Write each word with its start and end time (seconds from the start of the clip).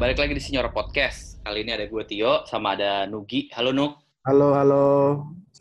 balik 0.00 0.16
lagi 0.16 0.32
di 0.32 0.40
Sinyora 0.40 0.72
Podcast. 0.72 1.44
Kali 1.44 1.60
ini 1.60 1.76
ada 1.76 1.84
gue 1.84 2.02
Tio, 2.08 2.48
sama 2.48 2.72
ada 2.72 3.04
Nugi. 3.04 3.52
Halo 3.52 3.68
Nuk. 3.68 4.00
Halo, 4.24 4.56
halo. 4.56 4.80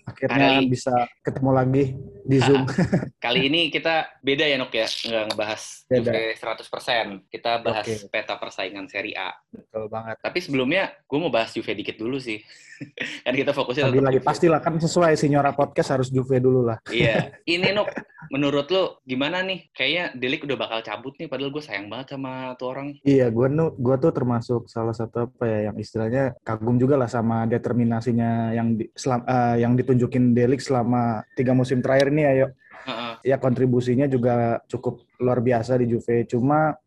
Akhirnya 0.09 0.49
Kali- 0.57 0.67
bisa 0.69 0.95
ketemu 1.21 1.51
lagi 1.53 1.83
di 2.25 2.37
Zoom. 2.41 2.65
Kali 3.25 3.39
ini 3.45 3.69
kita 3.69 4.09
beda 4.25 4.45
ya 4.49 4.57
Nuk 4.57 4.73
ya, 4.73 4.89
nggak 4.89 5.23
ngebahas 5.33 5.61
Beda. 5.85 6.09
Juve 6.09 6.23
100%. 6.33 7.29
Kita 7.29 7.51
bahas 7.61 7.85
Oke. 7.85 8.09
peta 8.09 8.35
persaingan 8.41 8.89
Serie 8.89 9.15
A. 9.15 9.29
Betul 9.53 9.85
banget. 9.87 10.17
Tapi 10.19 10.39
sebelumnya 10.41 10.89
gue 11.05 11.19
mau 11.21 11.29
bahas 11.29 11.53
Juve 11.53 11.77
dikit 11.77 11.95
dulu 11.95 12.17
sih. 12.17 12.41
kan 13.27 13.35
kita 13.35 13.51
fokusnya 13.51 13.91
Lagi 13.91 13.99
lagi 13.99 14.21
pastilah 14.23 14.63
kan 14.63 14.79
sesuai 14.79 15.19
Signora 15.19 15.51
Podcast 15.51 15.91
harus 15.93 16.07
Juve 16.09 16.39
dulu 16.39 16.63
lah. 16.63 16.79
Iya. 16.87 17.35
Ini 17.59 17.75
Nuk, 17.75 17.91
menurut 18.31 18.71
lo 18.71 19.03
gimana 19.03 19.43
nih? 19.43 19.67
Kayaknya 19.75 20.03
Delik 20.15 20.47
udah 20.47 20.57
bakal 20.57 20.79
cabut 20.81 21.13
nih, 21.19 21.27
padahal 21.27 21.51
gue 21.51 21.63
sayang 21.63 21.91
banget 21.91 22.15
sama 22.15 22.55
tuh 22.55 22.67
orang. 22.71 22.95
Iya, 23.03 23.27
gua 23.35 23.51
nu, 23.51 23.75
gua 23.75 23.99
tuh 23.99 24.15
termasuk 24.15 24.71
salah 24.71 24.95
satu 24.95 25.27
apa 25.27 25.43
ya 25.43 25.59
yang 25.71 25.75
istilahnya 25.75 26.39
kagum 26.41 26.79
juga 26.79 26.95
lah 26.95 27.11
sama 27.11 27.43
determinasinya 27.45 28.55
yang 28.55 28.79
di, 28.79 28.87
selam- 28.95 29.27
eh, 29.27 29.59
yang 29.59 29.75
ditunjukin 29.99 30.31
Delik 30.31 30.63
selama 30.63 31.27
tiga 31.35 31.51
musim 31.51 31.83
terakhir 31.83 32.15
ini 32.15 32.23
ya, 32.23 32.33
yuk. 32.47 32.51
Heeh. 32.87 33.13
Ya 33.27 33.35
kontribusinya 33.35 34.07
juga 34.07 34.63
cukup 34.71 35.03
luar 35.19 35.43
biasa 35.43 35.75
di 35.75 35.91
Juve. 35.91 36.23
Cuma 36.23 36.79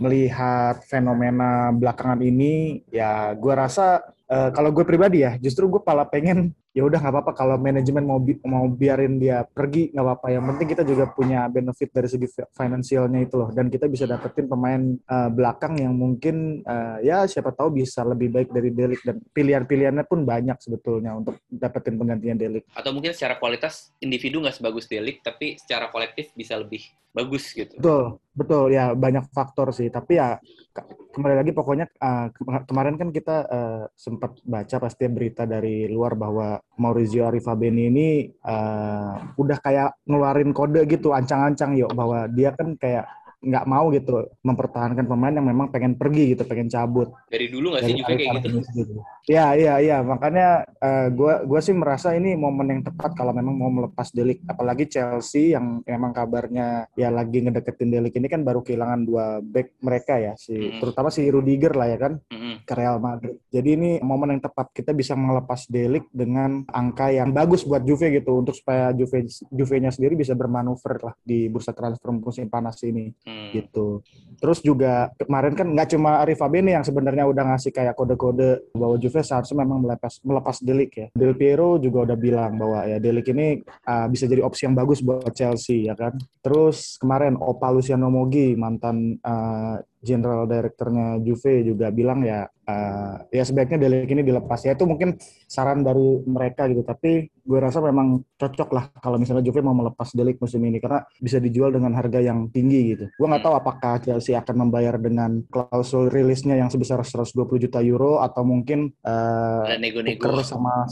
melihat 0.00 0.80
fenomena 0.88 1.68
belakangan 1.76 2.24
ini, 2.24 2.80
ya 2.88 3.36
gua 3.36 3.68
rasa 3.68 4.00
eh, 4.24 4.48
kalau 4.56 4.72
gue 4.72 4.88
pribadi 4.88 5.20
ya, 5.20 5.36
justru 5.36 5.68
gue 5.68 5.84
pala 5.84 6.08
pengen 6.08 6.56
ya 6.74 6.82
udah 6.82 6.98
nggak 6.98 7.14
apa-apa 7.14 7.32
kalau 7.38 7.54
manajemen 7.54 8.02
mau 8.02 8.18
bi- 8.18 8.42
mau 8.42 8.66
biarin 8.66 9.22
dia 9.22 9.46
pergi 9.46 9.94
nggak 9.94 10.04
apa-apa. 10.04 10.26
Yang 10.34 10.44
penting 10.50 10.68
kita 10.74 10.82
juga 10.82 11.04
punya 11.14 11.46
benefit 11.46 11.94
dari 11.94 12.08
segi 12.10 12.26
fi- 12.26 12.50
finansialnya 12.50 13.22
itu 13.22 13.38
loh, 13.38 13.54
dan 13.54 13.70
kita 13.70 13.86
bisa 13.86 14.10
dapetin 14.10 14.50
pemain 14.50 14.82
eh, 14.98 15.28
belakang 15.30 15.78
yang 15.78 15.94
mungkin 15.94 16.66
eh, 16.66 17.06
ya 17.06 17.30
siapa 17.30 17.54
tahu 17.54 17.78
bisa 17.78 18.02
lebih 18.02 18.34
baik 18.34 18.50
dari 18.50 18.74
Delik 18.74 19.00
dan 19.06 19.22
pilihan-pilihannya 19.22 20.04
pun 20.04 20.26
banyak 20.26 20.58
sebetulnya 20.58 21.14
untuk 21.14 21.38
dapetin 21.46 21.94
penggantinya 21.94 22.34
Delik. 22.34 22.66
Atau 22.74 22.90
mungkin 22.90 23.14
secara 23.14 23.38
kualitas 23.38 23.94
individu 24.02 24.42
nggak 24.42 24.58
sebagus 24.58 24.90
Delik, 24.90 25.22
tapi 25.22 25.54
secara 25.62 25.94
kolektif 25.94 26.34
bisa 26.34 26.58
lebih 26.58 26.82
bagus 27.14 27.54
gitu. 27.54 27.78
Betul, 27.78 28.18
betul 28.34 28.74
ya 28.74 28.92
banyak 28.92 29.30
faktor 29.30 29.70
sih. 29.70 29.88
Tapi 29.88 30.18
ya 30.18 30.36
ke- 30.74 31.14
kembali 31.14 31.34
lagi 31.38 31.54
pokoknya 31.54 31.86
uh, 32.02 32.28
kema- 32.34 32.66
kemarin 32.66 32.98
kan 32.98 33.08
kita 33.14 33.36
uh, 33.46 33.82
sempat 33.94 34.42
baca 34.42 34.76
pasti 34.82 35.06
berita 35.06 35.46
dari 35.46 35.86
luar 35.86 36.18
bahwa 36.18 36.58
Maurizio 36.76 37.30
Arrivabene 37.30 37.88
ini 37.88 38.08
uh, 38.42 39.38
udah 39.38 39.58
kayak 39.62 40.02
ngeluarin 40.04 40.50
kode 40.50 40.82
gitu 40.90 41.14
ancang-ancang 41.14 41.78
yuk 41.78 41.94
bahwa 41.94 42.26
dia 42.26 42.50
kan 42.52 42.74
kayak 42.74 43.06
nggak 43.44 43.68
mau 43.68 43.92
gitu 43.92 44.24
mempertahankan 44.40 45.04
pemain 45.04 45.36
yang 45.36 45.46
memang 45.46 45.68
pengen 45.68 45.94
pergi 45.94 46.32
gitu, 46.32 46.42
pengen 46.48 46.72
cabut. 46.72 47.12
Dari 47.28 47.46
dulu 47.52 47.76
nggak 47.76 47.82
sih 47.84 47.92
Juve 47.94 48.12
kayak 48.16 48.40
gitu? 48.40 48.58
Gitu. 48.74 48.94
Iya 49.24 49.56
iya 49.56 49.74
iya 49.80 49.96
makanya 50.04 50.68
eh, 50.84 51.08
gua 51.08 51.40
gua 51.48 51.60
sih 51.64 51.72
merasa 51.72 52.12
ini 52.12 52.36
momen 52.36 52.68
yang 52.68 52.82
tepat 52.84 53.16
kalau 53.16 53.32
memang 53.32 53.56
mau 53.56 53.72
melepas 53.72 54.12
Delik 54.12 54.44
apalagi 54.44 54.84
Chelsea 54.84 55.56
yang 55.56 55.80
memang 55.88 56.12
kabarnya 56.12 56.92
ya 56.92 57.08
lagi 57.08 57.40
ngedeketin 57.40 57.88
Delik 57.88 58.12
ini 58.16 58.28
kan 58.28 58.44
baru 58.44 58.60
kehilangan 58.60 59.00
dua 59.04 59.40
back 59.40 59.80
mereka 59.80 60.20
ya 60.20 60.32
si 60.36 60.54
Mm. 60.54 60.80
terutama 60.80 61.08
si 61.12 61.24
Rudiger 61.28 61.76
lah 61.76 61.88
ya 61.88 61.98
kan 62.00 62.12
Mm-mm. 62.30 62.64
ke 62.64 62.72
Real 62.72 62.96
Madrid. 62.96 63.36
Jadi 63.52 63.68
ini 63.76 63.90
momen 64.00 64.36
yang 64.36 64.42
tepat 64.44 64.72
kita 64.72 64.92
bisa 64.92 65.12
melepas 65.12 65.68
Delik 65.68 66.08
dengan 66.12 66.64
angka 66.68 67.08
yang 67.12 67.32
bagus 67.32 67.64
buat 67.64 67.84
Juve 67.84 68.12
gitu 68.12 68.40
untuk 68.40 68.52
supaya 68.56 68.92
Juve 68.92 69.24
Juve-nya 69.50 69.92
sendiri 69.92 70.16
bisa 70.16 70.32
bermanuver 70.32 71.00
lah 71.00 71.14
di 71.20 71.48
bursa 71.48 71.72
transfer 71.72 72.12
musim 72.12 72.48
panas 72.48 72.76
ini 72.84 73.12
Hmm. 73.24 73.33
Gitu. 73.54 74.02
Terus 74.44 74.60
juga 74.60 75.08
kemarin 75.16 75.54
kan 75.56 75.66
nggak 75.72 75.96
cuma 75.96 76.20
Arif 76.20 76.36
Fabini 76.42 76.74
yang 76.76 76.84
sebenarnya 76.84 77.24
udah 77.24 77.54
ngasih 77.54 77.72
kayak 77.72 77.96
kode-kode 77.96 78.74
bahwa 78.76 79.00
Juve 79.00 79.24
seharusnya 79.24 79.62
memang 79.64 79.80
melepas 79.80 80.20
melepas 80.20 80.56
Delik 80.60 80.92
ya. 80.92 81.06
Del 81.16 81.32
Piero 81.38 81.80
juga 81.80 82.12
udah 82.12 82.18
bilang 82.18 82.60
bahwa 82.60 82.84
ya 82.84 83.00
Delik 83.00 83.30
ini 83.32 83.64
uh, 83.88 84.06
bisa 84.10 84.28
jadi 84.28 84.44
opsi 84.44 84.68
yang 84.68 84.76
bagus 84.76 85.00
buat 85.00 85.32
Chelsea 85.32 85.88
ya 85.88 85.96
kan. 85.96 86.18
Terus 86.44 87.00
kemarin 87.00 87.40
Opa 87.40 87.72
Luciano 87.72 88.12
Mogi 88.12 88.52
mantan 88.58 89.16
uh, 89.24 89.80
general 90.04 90.44
directornya 90.44 91.18
Juve 91.24 91.64
juga 91.64 91.88
bilang 91.88 92.20
ya 92.22 92.44
uh, 92.44 93.16
ya 93.32 93.42
sebaiknya 93.42 93.80
Delik 93.80 94.12
ini 94.12 94.22
dilepas 94.22 94.60
ya 94.64 94.76
itu 94.76 94.84
mungkin 94.84 95.16
saran 95.48 95.80
dari 95.80 96.20
mereka 96.28 96.68
gitu 96.68 96.84
tapi 96.84 97.28
gue 97.44 97.58
rasa 97.60 97.84
memang 97.84 98.24
cocok 98.40 98.68
lah 98.72 98.88
kalau 99.04 99.20
misalnya 99.20 99.44
Juve 99.44 99.60
mau 99.60 99.76
melepas 99.76 100.12
Delik 100.16 100.40
musim 100.40 100.64
ini 100.64 100.80
karena 100.80 101.04
bisa 101.20 101.36
dijual 101.36 101.76
dengan 101.76 101.92
harga 101.92 102.20
yang 102.20 102.48
tinggi 102.48 102.96
gitu. 102.96 103.04
Gue 103.20 103.26
nggak 103.28 103.44
tahu 103.44 103.54
apakah 103.56 104.00
Chelsea 104.00 104.32
akan 104.32 104.68
membayar 104.68 104.96
dengan 104.96 105.44
klausul 105.52 106.08
rilisnya 106.08 106.56
yang 106.56 106.72
sebesar 106.72 107.04
120 107.04 107.64
juta 107.68 107.84
euro 107.84 108.24
atau 108.24 108.42
mungkin 108.48 108.92
uh, 109.04 109.76
nego-nego. 109.76 110.40
sama 110.40 110.88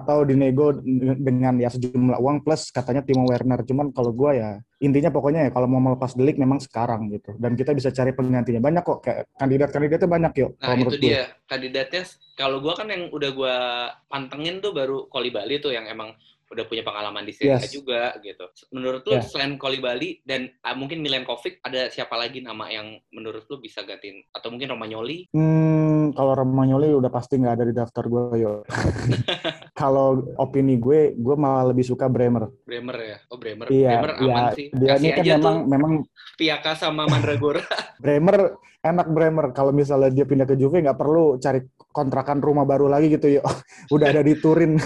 atau 0.00 0.24
dinego 0.24 0.72
dengan 1.20 1.60
ya 1.60 1.68
sejumlah 1.68 2.16
uang 2.20 2.40
plus 2.40 2.72
katanya 2.72 3.04
Timo 3.04 3.28
Werner. 3.28 3.60
Cuman 3.68 3.92
kalau 3.92 4.16
gue 4.16 4.32
ya 4.40 4.60
intinya 4.76 5.08
pokoknya 5.08 5.48
ya 5.48 5.50
kalau 5.50 5.64
mau 5.66 5.80
melepas 5.80 6.12
Delik 6.12 6.36
memang 6.36 6.60
sekarang 6.60 7.08
gitu 7.08 7.32
dan 7.40 7.56
kita 7.56 7.72
bisa 7.72 7.88
cari 7.88 8.12
penggantinya 8.12 8.60
banyak 8.60 8.82
kok 8.84 9.00
kayak 9.00 9.24
kandidat-kandidatnya 9.40 10.08
banyak 10.08 10.32
yuk 10.36 10.50
Nah 10.52 10.60
kalau 10.60 10.74
itu 10.74 10.80
menurut 10.84 10.98
gue. 11.00 11.04
dia 11.08 11.22
kandidatnya. 11.46 12.02
Kalau 12.36 12.60
gua 12.60 12.74
kan 12.76 12.88
yang 12.92 13.08
udah 13.08 13.30
gua 13.32 13.56
pantengin 14.06 14.60
tuh 14.60 14.76
baru 14.76 15.08
Koli 15.08 15.32
Bali 15.32 15.56
tuh 15.56 15.72
yang 15.72 15.88
emang 15.88 16.12
udah 16.46 16.62
punya 16.62 16.84
pengalaman 16.84 17.26
di 17.26 17.32
Serie 17.34 17.56
A 17.56 17.64
Yes. 17.64 17.72
juga 17.72 18.14
gitu. 18.20 18.44
Menurut 18.70 19.02
lu 19.02 19.16
Yeah. 19.16 19.24
selain 19.24 19.56
Koli 19.56 19.80
Bali 19.80 20.20
dan 20.22 20.52
ah, 20.60 20.76
mungkin 20.76 21.00
Milenkovic 21.02 21.58
ada 21.64 21.88
siapa 21.88 22.14
lagi 22.14 22.38
nama 22.38 22.68
yang 22.68 23.00
menurut 23.10 23.48
lu 23.48 23.58
bisa 23.58 23.82
gantiin 23.82 24.22
atau 24.30 24.52
mungkin 24.52 24.70
Romagnoli? 24.70 25.26
Hmm, 25.32 25.85
kalau 26.12 26.32
Romagnoli 26.36 26.92
udah 26.92 27.10
pasti 27.10 27.40
nggak 27.40 27.54
ada 27.56 27.64
di 27.64 27.74
daftar 27.74 28.04
gue 28.06 28.22
yuk. 28.42 28.62
kalau 29.80 30.22
opini 30.36 30.76
gue, 30.78 31.16
gue 31.16 31.36
malah 31.38 31.72
lebih 31.72 31.82
suka 31.82 32.06
Bremer. 32.06 32.52
Bremer 32.62 32.96
ya. 33.00 33.16
Oh 33.32 33.38
Bremer. 33.40 33.66
Iya, 33.72 33.90
Bremer 33.98 34.12
iya. 34.20 34.34
aman 34.34 34.44
sih. 34.54 34.66
Dia 34.74 34.88
Kasih 34.94 35.02
ini 35.02 35.10
kan 35.16 35.24
memang 35.24 35.56
memang 35.66 35.92
Piaka 36.36 36.72
sama 36.76 37.08
Mandragora. 37.08 37.64
Bremer 38.02 38.60
enak 38.84 39.08
Bremer 39.10 39.46
kalau 39.50 39.72
misalnya 39.74 40.12
dia 40.12 40.28
pindah 40.28 40.46
ke 40.46 40.54
Juve 40.54 40.78
nggak 40.78 41.00
perlu 41.00 41.40
cari 41.42 41.64
kontrakan 41.90 42.38
rumah 42.38 42.68
baru 42.68 42.86
lagi 42.86 43.10
gitu 43.10 43.40
yuk. 43.40 43.44
Udah 43.94 44.12
ada 44.12 44.22
di 44.22 44.36
Turin 44.38 44.76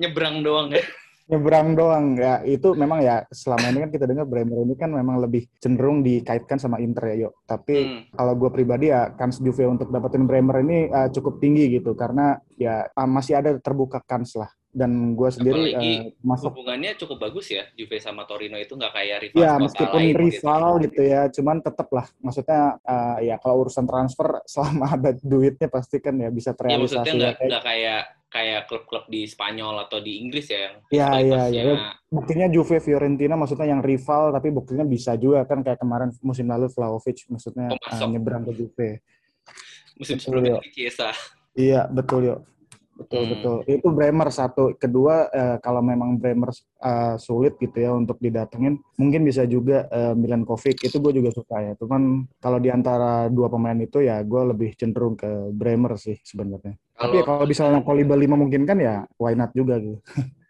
Nyebrang 0.00 0.40
doang 0.40 0.72
ya. 0.72 0.82
Nyebrang 1.24 1.72
doang 1.72 2.06
ya 2.14 2.44
itu 2.44 2.72
memang 2.72 3.00
ya 3.00 3.24
selama 3.28 3.72
ini 3.72 3.78
kan 3.80 3.90
kita 3.90 4.04
dengar 4.04 4.24
Bremer 4.24 4.60
ini 4.60 4.74
kan 4.74 4.88
memang 4.88 5.16
lebih 5.18 5.48
cenderung 5.56 6.00
dikaitkan 6.00 6.56
sama 6.56 6.76
Inter 6.78 7.16
ya 7.16 7.26
yuk. 7.26 7.34
Tapi 7.44 7.76
Hmm. 7.76 8.00
kalau 8.12 8.32
gue 8.34 8.50
pribadi 8.50 8.88
ya 8.88 9.08
kans 9.10 9.40
Juve 9.40 9.64
untuk 9.64 9.88
dapetin 9.88 10.24
Bremer 10.24 10.60
ini 10.60 10.86
uh, 10.86 11.08
cukup 11.08 11.40
tinggi 11.40 11.72
gitu 11.72 11.92
karena 11.94 12.36
ya 12.54 12.84
uh, 12.86 13.08
masih 13.08 13.34
ada 13.34 13.56
terbuka 13.56 14.00
kans 14.00 14.36
lah 14.36 14.52
dan 14.68 15.14
gue 15.14 15.30
sendiri 15.30 15.70
Apalagi 15.70 15.92
uh, 16.12 16.26
masuk 16.26 16.50
Hubungannya 16.50 16.90
cukup 16.94 17.16
bagus 17.22 17.46
ya 17.48 17.62
Juve 17.72 17.96
sama 17.98 18.26
Torino 18.26 18.58
itu 18.58 18.74
nggak 18.74 18.92
kayak 18.92 19.16
rival 19.22 19.38
ya 19.38 19.52
meskipun 19.56 20.00
lain 20.02 20.16
rival 20.18 20.62
gitu. 20.82 21.00
ya 21.00 21.20
cuman 21.30 21.56
tetap 21.58 21.88
lah 21.88 22.06
maksudnya 22.18 22.60
uh, 22.82 23.16
ya 23.18 23.38
kalau 23.38 23.62
urusan 23.62 23.86
transfer 23.86 24.28
selama 24.50 24.92
ada 24.92 25.16
duitnya 25.16 25.68
pasti 25.68 25.96
kan 25.98 26.18
ya 26.18 26.28
bisa 26.28 26.50
Ya 26.50 26.56
terrealisasi 26.58 26.84
maksudnya 26.90 27.08
ya, 27.08 27.16
nggak 27.16 27.34
kayak- 27.34 27.48
nggak 27.48 27.64
kayak 27.64 28.02
kayak 28.34 28.66
klub-klub 28.66 29.06
di 29.06 29.30
Spanyol 29.30 29.86
atau 29.86 30.02
di 30.02 30.18
Inggris 30.18 30.50
ya 30.50 30.58
yang 30.66 30.74
Iya, 30.90 31.08
iya, 31.22 31.42
iya. 31.54 31.62
buktinya 32.10 32.50
Juve 32.50 32.82
Fiorentina 32.82 33.38
maksudnya 33.38 33.70
yang 33.70 33.78
rival 33.78 34.34
tapi 34.34 34.50
buktinya 34.50 34.82
bisa 34.82 35.14
juga 35.14 35.46
kan 35.46 35.62
kayak 35.62 35.78
kemarin 35.78 36.10
musim 36.18 36.50
lalu 36.50 36.66
Vlahovic 36.66 37.30
maksudnya 37.30 37.70
Oh, 37.70 37.78
uh, 37.78 38.10
nyebrang 38.10 38.42
ke 38.50 38.52
Juve 38.58 38.90
musim 39.94 40.18
sebelumnya 40.18 40.58
Chiesa. 40.74 41.14
Iya 41.54 41.86
betul 41.86 42.26
yuk. 42.26 42.40
Betul 42.94 43.26
Hmm. 43.26 43.30
betul. 43.34 43.56
Itu 43.66 43.88
Bremer 43.90 44.28
satu. 44.30 44.74
Kedua 44.78 45.26
eh, 45.30 45.56
kalau 45.58 45.82
memang 45.82 46.14
Bremer 46.18 46.50
eh, 46.54 47.16
sulit 47.18 47.58
gitu 47.58 47.74
ya 47.74 47.90
untuk 47.90 48.18
didatengin, 48.22 48.78
mungkin 48.98 49.26
bisa 49.26 49.42
juga 49.50 49.90
eh, 49.90 50.14
Milankovic. 50.14 50.86
Itu 50.86 51.02
gue 51.02 51.18
juga 51.18 51.34
suka 51.34 51.58
ya. 51.58 51.72
Cuman 51.74 52.26
kalau 52.38 52.58
di 52.62 52.70
antara 52.70 53.26
dua 53.28 53.50
pemain 53.50 53.76
itu 53.78 53.98
ya 54.02 54.22
gue 54.22 54.42
lebih 54.54 54.78
cenderung 54.78 55.18
ke 55.18 55.50
Bremer 55.50 55.98
sih 55.98 56.14
sebenarnya. 56.22 56.78
Tapi 56.94 57.20
ya 57.20 57.24
Kalau 57.26 57.44
misalnya 57.44 57.80
Kolibali 57.82 58.30
memungkinkan 58.30 58.78
ya 58.78 59.02
why 59.18 59.34
not 59.34 59.50
juga 59.50 59.82
gitu. 59.82 59.98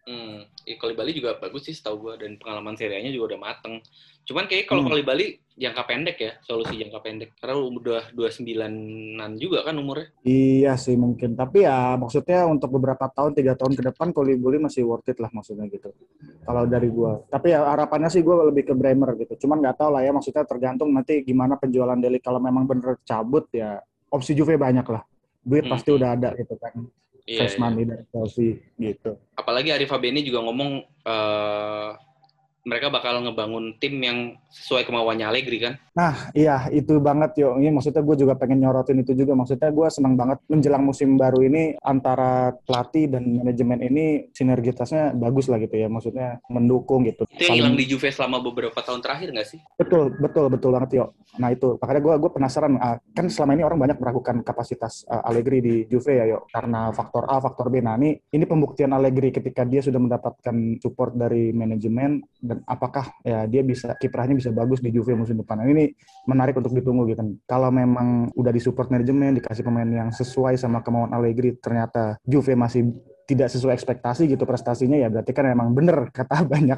hmm, 0.64 0.70
ya, 0.72 0.74
Koli 0.80 0.96
Bali 0.96 1.12
juga 1.12 1.36
bagus 1.36 1.68
sih 1.68 1.76
setahu 1.76 2.08
gua 2.08 2.14
dan 2.16 2.40
pengalaman 2.40 2.72
serianya 2.72 3.12
juga 3.12 3.36
udah 3.36 3.40
mateng. 3.44 3.84
Cuman 4.24 4.48
kayak 4.48 4.64
kalau 4.64 4.80
Hmm. 4.82 4.96
Koli 4.96 5.04
Bali 5.04 5.26
jangka 5.54 5.84
pendek 5.84 6.16
ya, 6.16 6.32
solusi 6.40 6.80
jangka 6.80 6.98
pendek. 6.98 7.36
Karena 7.36 7.60
udah 7.60 8.02
29-an 8.10 9.36
juga 9.36 9.62
kan 9.62 9.76
umurnya. 9.76 10.08
Iya 10.24 10.74
sih 10.74 10.96
mungkin. 10.96 11.36
Tapi 11.36 11.62
ya 11.62 11.94
maksudnya 11.94 12.48
untuk 12.48 12.72
beberapa 12.72 13.04
tahun, 13.06 13.36
tiga 13.36 13.52
tahun 13.54 13.76
ke 13.76 13.82
depan 13.92 14.10
Kolibali 14.10 14.56
masih 14.58 14.88
worth 14.88 15.06
it 15.06 15.20
lah 15.20 15.28
maksudnya 15.28 15.68
gitu. 15.68 15.92
Kalau 16.42 16.64
dari 16.64 16.88
gua. 16.88 17.20
Tapi 17.28 17.52
ya 17.52 17.62
harapannya 17.62 18.08
sih 18.08 18.24
gua 18.24 18.48
lebih 18.48 18.72
ke 18.72 18.74
Bremer 18.74 19.14
gitu. 19.20 19.46
Cuman 19.46 19.60
nggak 19.60 19.76
tahu 19.76 19.90
lah 19.92 20.02
ya 20.02 20.10
maksudnya 20.10 20.48
tergantung 20.48 20.88
nanti 20.90 21.20
gimana 21.20 21.60
penjualan 21.60 21.96
Deli. 21.96 22.18
Kalau 22.18 22.40
memang 22.40 22.64
bener 22.64 22.98
cabut 23.04 23.46
ya 23.52 23.78
opsi 24.08 24.32
Juve 24.32 24.56
banyak 24.56 24.88
lah. 24.88 25.04
Duit 25.44 25.68
Hmm. 25.68 25.76
pasti 25.76 25.92
udah 25.92 26.16
ada 26.16 26.32
gitu 26.32 26.56
kan. 26.56 26.72
Iya, 27.24 27.40
Fresh 27.44 27.56
iya. 27.56 27.62
money 27.64 27.82
dari 27.88 28.04
Chelsea 28.12 28.60
gitu. 28.76 29.16
Apalagi 29.32 29.72
Arif 29.72 29.88
Fabeni 29.88 30.20
juga 30.20 30.44
ngomong 30.44 30.70
eh, 30.84 31.90
mereka 32.64 32.88
bakal 32.88 33.20
ngebangun 33.20 33.76
tim 33.76 34.00
yang 34.00 34.18
sesuai 34.48 34.88
kemauannya 34.88 35.28
Allegri 35.28 35.60
kan? 35.60 35.74
Nah, 35.92 36.32
iya 36.32 36.66
itu 36.72 36.96
banget 36.96 37.36
yo. 37.36 37.60
Ini 37.60 37.68
maksudnya 37.68 38.00
gue 38.00 38.16
juga 38.24 38.34
pengen 38.40 38.64
nyorotin 38.64 39.04
itu 39.04 39.12
juga. 39.12 39.36
Maksudnya 39.36 39.68
gue 39.68 39.86
senang 39.92 40.16
banget 40.16 40.40
menjelang 40.48 40.80
musim 40.80 41.20
baru 41.20 41.44
ini 41.44 41.76
antara 41.84 42.56
pelatih 42.64 43.12
dan 43.12 43.44
manajemen 43.44 43.84
ini 43.84 44.04
sinergitasnya 44.32 45.12
bagus 45.12 45.52
lah 45.52 45.60
gitu 45.60 45.76
ya. 45.76 45.92
Maksudnya 45.92 46.40
mendukung 46.48 47.04
gitu. 47.04 47.28
Itu 47.28 47.52
yang 47.52 47.60
hilang 47.60 47.76
di 47.76 47.84
Juve 47.84 48.08
selama 48.08 48.40
beberapa 48.40 48.80
tahun 48.80 49.04
terakhir 49.04 49.36
nggak 49.36 49.48
sih? 49.48 49.60
Betul, 49.76 50.16
betul, 50.16 50.48
betul 50.48 50.72
banget 50.72 50.90
yo. 51.04 51.06
Nah 51.36 51.52
itu 51.52 51.76
makanya 51.76 52.00
gue 52.00 52.14
gue 52.16 52.30
penasaran. 52.32 52.72
Uh, 52.80 52.96
kan 53.12 53.28
selama 53.28 53.52
ini 53.60 53.62
orang 53.68 53.78
banyak 53.78 53.98
meragukan 54.00 54.40
kapasitas 54.40 55.04
uh, 55.12 55.20
Allegri 55.28 55.60
di 55.60 55.74
Juve 55.84 56.16
ya 56.16 56.24
yo. 56.24 56.48
Karena 56.48 56.88
faktor 56.96 57.28
A, 57.28 57.44
faktor 57.44 57.68
B. 57.68 57.84
Nah 57.84 58.00
ini 58.00 58.16
ini 58.32 58.44
pembuktian 58.48 58.96
Allegri 58.96 59.28
ketika 59.36 59.68
dia 59.68 59.84
sudah 59.84 60.00
mendapatkan 60.00 60.80
support 60.80 61.12
dari 61.12 61.52
manajemen 61.52 62.24
dan 62.54 62.62
apakah 62.70 63.10
ya 63.26 63.50
dia 63.50 63.66
bisa 63.66 63.98
kiprahnya 63.98 64.38
bisa 64.38 64.54
bagus 64.54 64.78
di 64.78 64.94
Juve 64.94 65.18
musim 65.18 65.42
depan. 65.42 65.58
Nah, 65.58 65.66
ini 65.66 65.90
menarik 66.30 66.54
untuk 66.54 66.70
ditunggu 66.70 67.10
gitu. 67.10 67.34
Kalau 67.50 67.74
memang 67.74 68.30
udah 68.38 68.52
disupport 68.54 68.86
manajemen, 68.94 69.42
dikasih 69.42 69.66
pemain 69.66 69.88
yang 69.90 70.14
sesuai 70.14 70.54
sama 70.54 70.86
kemauan 70.86 71.10
Allegri, 71.10 71.58
ternyata 71.58 72.22
Juve 72.22 72.54
masih 72.54 72.94
tidak 73.24 73.48
sesuai 73.48 73.72
ekspektasi 73.72 74.28
gitu 74.28 74.44
prestasinya 74.44 75.00
ya 75.00 75.08
berarti 75.08 75.32
kan 75.32 75.48
memang 75.48 75.72
bener 75.72 76.12
kata 76.12 76.44
banyak 76.52 76.76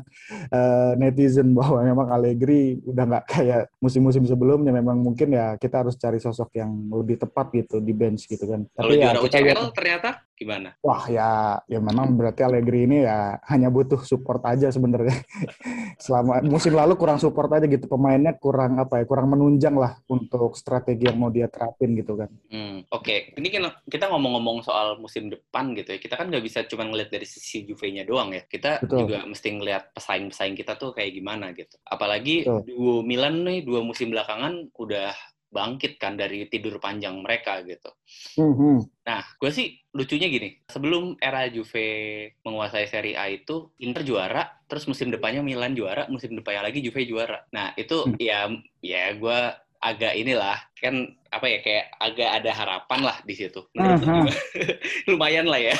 uh, 0.55 0.95
netizen 0.95 1.51
bahwa 1.51 1.83
memang 1.83 2.07
Allegri 2.07 2.79
udah 2.87 3.03
nggak 3.03 3.25
kayak 3.27 3.61
musim-musim 3.83 4.23
sebelumnya 4.31 4.71
memang 4.71 5.03
mungkin 5.03 5.35
ya 5.35 5.59
kita 5.59 5.83
harus 5.83 5.99
cari 5.99 6.23
sosok 6.23 6.55
yang 6.55 6.71
lebih 6.95 7.19
tepat 7.19 7.51
gitu 7.51 7.83
di 7.83 7.91
bench 7.91 8.31
gitu 8.31 8.47
kan. 8.47 8.63
Kalau 8.79 8.95
Tapi 8.95 9.03
ya, 9.03 9.11
juara 9.11 9.19
kita 9.27 9.27
UCL 9.27 9.43
lihat- 9.43 9.75
ternyata 9.75 10.09
gimana? 10.37 10.77
Wah 10.85 11.09
ya, 11.09 11.59
ya 11.65 11.81
memang 11.81 12.13
berarti 12.15 12.45
Allegri 12.45 12.85
ini 12.85 13.03
ya 13.09 13.41
hanya 13.49 13.73
butuh 13.73 14.05
support 14.05 14.45
aja 14.45 14.69
sebenarnya. 14.69 15.17
Selama 16.05 16.45
musim 16.45 16.77
lalu 16.77 16.95
kurang 17.01 17.17
support 17.17 17.49
aja 17.57 17.65
gitu, 17.65 17.89
pemainnya 17.89 18.37
kurang 18.37 18.77
apa 18.77 19.01
ya, 19.01 19.05
kurang 19.09 19.33
menunjang 19.33 19.75
lah 19.75 19.97
untuk 20.07 20.53
strategi 20.55 21.09
yang 21.09 21.17
mau 21.17 21.33
dia 21.33 21.49
terapin 21.49 21.97
gitu 21.97 22.15
kan. 22.21 22.31
Hmm, 22.53 22.85
Oke, 22.93 23.33
ini 23.35 23.49
kan 23.49 23.73
kita 23.89 24.13
ngomong-ngomong 24.13 24.61
soal 24.61 25.01
musim 25.01 25.33
depan 25.33 25.73
gitu 25.73 25.97
ya. 25.97 25.99
Kita 25.99 26.15
kan 26.21 26.29
nggak 26.29 26.45
bisa 26.45 26.69
cuma 26.69 26.85
ngeliat 26.85 27.09
dari 27.09 27.25
sisi 27.25 27.65
Juve-nya 27.65 28.05
doang 28.05 28.37
ya. 28.37 28.45
Kita 28.45 28.85
Betul. 28.85 29.09
juga 29.09 29.25
mesti 29.25 29.49
ngeliat 29.57 29.97
pesaing-pesaing 29.97 30.55
kita 30.55 30.77
tuh 30.77 30.93
kayak 30.93 31.17
gimana 31.17 31.57
gitu. 31.57 31.81
Apalagi 31.89 32.45
Betul. 32.45 32.61
duo 32.69 32.95
Milan 33.01 33.43
nih 33.43 33.65
dua 33.65 33.81
musim 33.81 34.13
belakangan 34.13 34.69
udah 34.77 35.17
bangkit 35.47 35.97
kan 35.97 36.19
dari 36.19 36.51
tidur 36.51 36.77
panjang 36.83 37.17
mereka 37.23 37.63
gitu. 37.65 37.91
Hmm, 38.37 38.83
Nah, 39.07 39.23
gue 39.39 39.51
sih 39.55 39.79
lucunya 39.95 40.27
gini, 40.27 40.61
sebelum 40.67 41.17
era 41.23 41.47
Juve 41.49 41.87
menguasai 42.43 42.91
Serie 42.91 43.15
A 43.17 43.31
itu 43.31 43.71
Inter 43.81 44.03
juara, 44.03 44.51
terus 44.67 44.85
musim 44.91 45.09
depannya 45.15 45.41
Milan 45.41 45.73
juara, 45.79 46.11
musim 46.11 46.35
depannya 46.35 46.67
lagi 46.67 46.83
Juve 46.83 47.07
juara. 47.07 47.47
Nah, 47.55 47.73
itu 47.79 48.03
Hmm. 48.05 48.19
ya 48.19 48.51
ya 48.83 49.15
gue 49.15 49.39
agak 49.81 50.19
inilah 50.19 50.59
kan 50.77 50.95
apa 51.27 51.47
ya 51.51 51.59
kayak 51.61 51.85
agak 51.99 52.31
ada 52.43 52.51
harapan 52.55 53.01
lah 53.03 53.17
di 53.25 53.35
situ. 53.35 53.61
Menurut 53.75 54.01
gimana? 54.01 54.31
Lumayan 55.11 55.47
lah 55.49 55.61
ya 55.61 55.77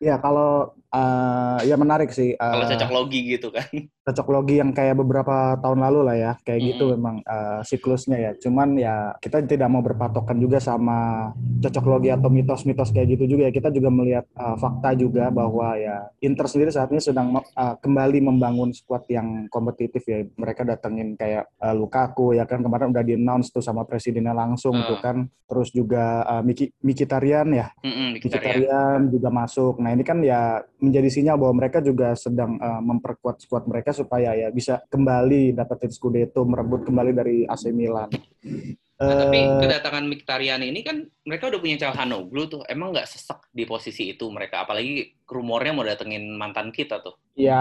Ya 0.00 0.16
kalau 0.18 0.72
uh, 0.90 1.58
ya 1.62 1.76
menarik 1.76 2.10
sih. 2.10 2.34
uh, 2.38 2.52
kalau 2.56 2.66
cocok 2.66 2.90
logi 2.90 3.20
gitu 3.36 3.48
kan. 3.52 3.66
cocok 4.06 4.28
logi 4.30 4.62
yang 4.62 4.70
kayak 4.70 5.02
beberapa 5.02 5.58
tahun 5.58 5.82
lalu 5.82 6.00
lah 6.06 6.14
ya 6.16 6.32
kayak 6.46 6.60
gitu 6.62 6.84
Mm-mm. 6.86 6.94
memang 6.94 7.16
uh, 7.26 7.58
siklusnya 7.66 8.18
ya 8.22 8.30
cuman 8.38 8.78
ya 8.78 9.10
kita 9.18 9.42
tidak 9.42 9.66
mau 9.66 9.82
berpatokan 9.82 10.38
juga 10.38 10.62
sama 10.62 11.30
cocok 11.58 11.84
logi 11.90 12.14
atau 12.14 12.30
mitos-mitos 12.30 12.94
kayak 12.94 13.18
gitu 13.18 13.34
juga 13.34 13.50
ya 13.50 13.52
kita 13.52 13.74
juga 13.74 13.90
melihat 13.90 14.22
uh, 14.38 14.54
fakta 14.54 14.94
juga 14.94 15.26
bahwa 15.34 15.74
ya 15.74 16.06
Inter 16.22 16.46
sendiri 16.46 16.70
saat 16.70 16.94
ini 16.94 17.02
sedang 17.02 17.34
uh, 17.34 17.74
kembali 17.82 18.22
membangun 18.30 18.70
squad 18.70 19.10
yang 19.10 19.50
kompetitif 19.50 20.06
ya 20.06 20.22
mereka 20.38 20.62
datengin 20.62 21.18
kayak 21.18 21.50
uh, 21.58 21.74
Lukaku 21.74 22.38
ya 22.38 22.46
kan 22.46 22.62
kemarin 22.62 22.94
udah 22.94 23.02
di 23.02 23.18
announce 23.18 23.50
tuh 23.50 23.64
sama 23.64 23.82
presidennya 23.82 24.35
langsung 24.36 24.76
Ah. 24.76 24.84
tuh 24.84 24.98
kan 25.00 25.16
terus 25.46 25.70
juga 25.70 26.26
uh, 26.26 26.42
Miki 26.44 26.68
Mkhitaryan 26.82 27.48
ya 27.54 27.72
Mm-mm. 27.80 28.18
Mkhitaryan 28.20 29.08
juga 29.08 29.28
masuk. 29.32 29.78
Nah 29.80 29.94
ini 29.94 30.02
kan 30.04 30.18
ya 30.20 30.60
menjadi 30.76 31.08
sinyal 31.08 31.40
bahwa 31.40 31.54
mereka 31.64 31.78
juga 31.80 32.12
sedang 32.12 32.60
uh, 32.60 32.82
memperkuat 32.84 33.40
skuad 33.40 33.64
mereka 33.64 33.96
supaya 33.96 34.36
ya 34.36 34.50
bisa 34.50 34.82
kembali 34.90 35.56
dapetin 35.56 35.88
Scudetto, 35.88 36.44
merebut 36.44 36.84
kembali 36.84 37.10
dari 37.14 37.36
AC 37.46 37.72
Milan. 37.72 38.12
Nah, 38.96 39.14
tapi 39.24 39.38
Eh, 39.38 39.60
kedatangan 39.64 40.04
Mkhitaryan 40.04 40.60
ini 40.60 40.80
kan 40.82 41.06
mereka 41.26 41.50
udah 41.50 41.58
punya 41.58 41.76
Calhanoglu 41.76 42.46
tuh. 42.46 42.62
Emang 42.70 42.94
nggak 42.94 43.10
sesek 43.10 43.50
di 43.50 43.66
posisi 43.66 44.14
itu 44.14 44.30
mereka? 44.30 44.62
Apalagi 44.62 45.10
rumornya 45.26 45.74
mau 45.74 45.82
datengin 45.82 46.22
mantan 46.38 46.70
kita 46.70 47.02
tuh. 47.02 47.18
ya 47.36 47.60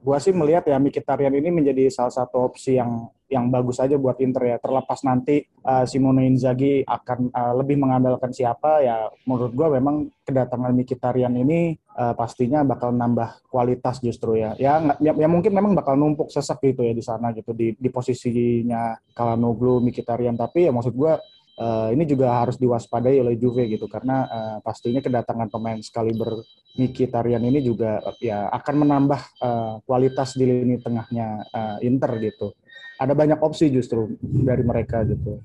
gua 0.00 0.16
sih 0.16 0.32
melihat 0.32 0.64
ya 0.64 0.80
Mkhitaryan 0.80 1.34
ini 1.36 1.52
menjadi 1.52 1.92
salah 1.92 2.14
satu 2.14 2.48
opsi 2.48 2.80
yang 2.80 3.12
yang 3.26 3.50
bagus 3.50 3.82
aja 3.82 3.98
buat 3.98 4.16
Inter 4.22 4.54
ya. 4.54 4.56
Terlepas 4.62 5.02
nanti 5.02 5.42
uh, 5.66 5.82
Simone 5.82 6.30
Inzaghi 6.30 6.86
akan 6.86 7.34
uh, 7.34 7.52
lebih 7.58 7.76
mengandalkan 7.76 8.30
siapa 8.30 8.86
ya 8.86 9.10
menurut 9.26 9.52
gua 9.52 9.68
memang 9.76 10.06
kedatangan 10.22 10.70
Mkhitaryan 10.70 11.34
ini 11.34 11.74
uh, 11.98 12.14
pastinya 12.14 12.62
bakal 12.62 12.94
nambah 12.94 13.50
kualitas 13.50 13.98
justru 13.98 14.38
ya. 14.38 14.54
Ya, 14.62 14.78
ya 15.02 15.12
ya 15.12 15.26
mungkin 15.26 15.50
memang 15.52 15.74
bakal 15.74 15.98
numpuk 15.98 16.30
sesak 16.30 16.62
gitu 16.62 16.86
ya 16.86 16.94
di 16.94 17.02
sana 17.02 17.34
gitu 17.34 17.50
di 17.50 17.74
di 17.74 17.90
posisinya 17.90 18.94
Calhanoglu, 19.10 19.82
Mkhitaryan 19.82 20.38
tapi 20.38 20.70
ya 20.70 20.72
maksud 20.72 20.94
gua 20.94 21.18
uh, 21.58 21.88
ini 21.92 22.04
juga 22.04 22.40
harus 22.40 22.56
diwaspadai 22.60 23.20
oleh 23.20 23.34
Juve 23.40 23.68
gitu 23.68 23.88
karena 23.88 24.28
uh, 24.28 24.56
pastinya 24.60 25.00
kedatangan 25.00 25.48
pemain 25.52 25.80
sekaliber 25.80 26.40
Mkhitaryan 26.76 27.40
ini 27.40 27.64
juga 27.64 28.04
uh, 28.04 28.16
ya 28.20 28.52
akan 28.52 28.74
menambah 28.84 29.20
uh, 29.40 29.74
kualitas 29.88 30.36
di 30.36 30.44
lini 30.44 30.76
tengahnya 30.80 31.44
uh, 31.50 31.78
Inter 31.80 32.12
gitu. 32.20 32.52
Ada 32.96 33.12
banyak 33.12 33.40
opsi 33.44 33.68
justru 33.68 34.16
dari 34.20 34.64
mereka 34.64 35.04
gitu. 35.04 35.44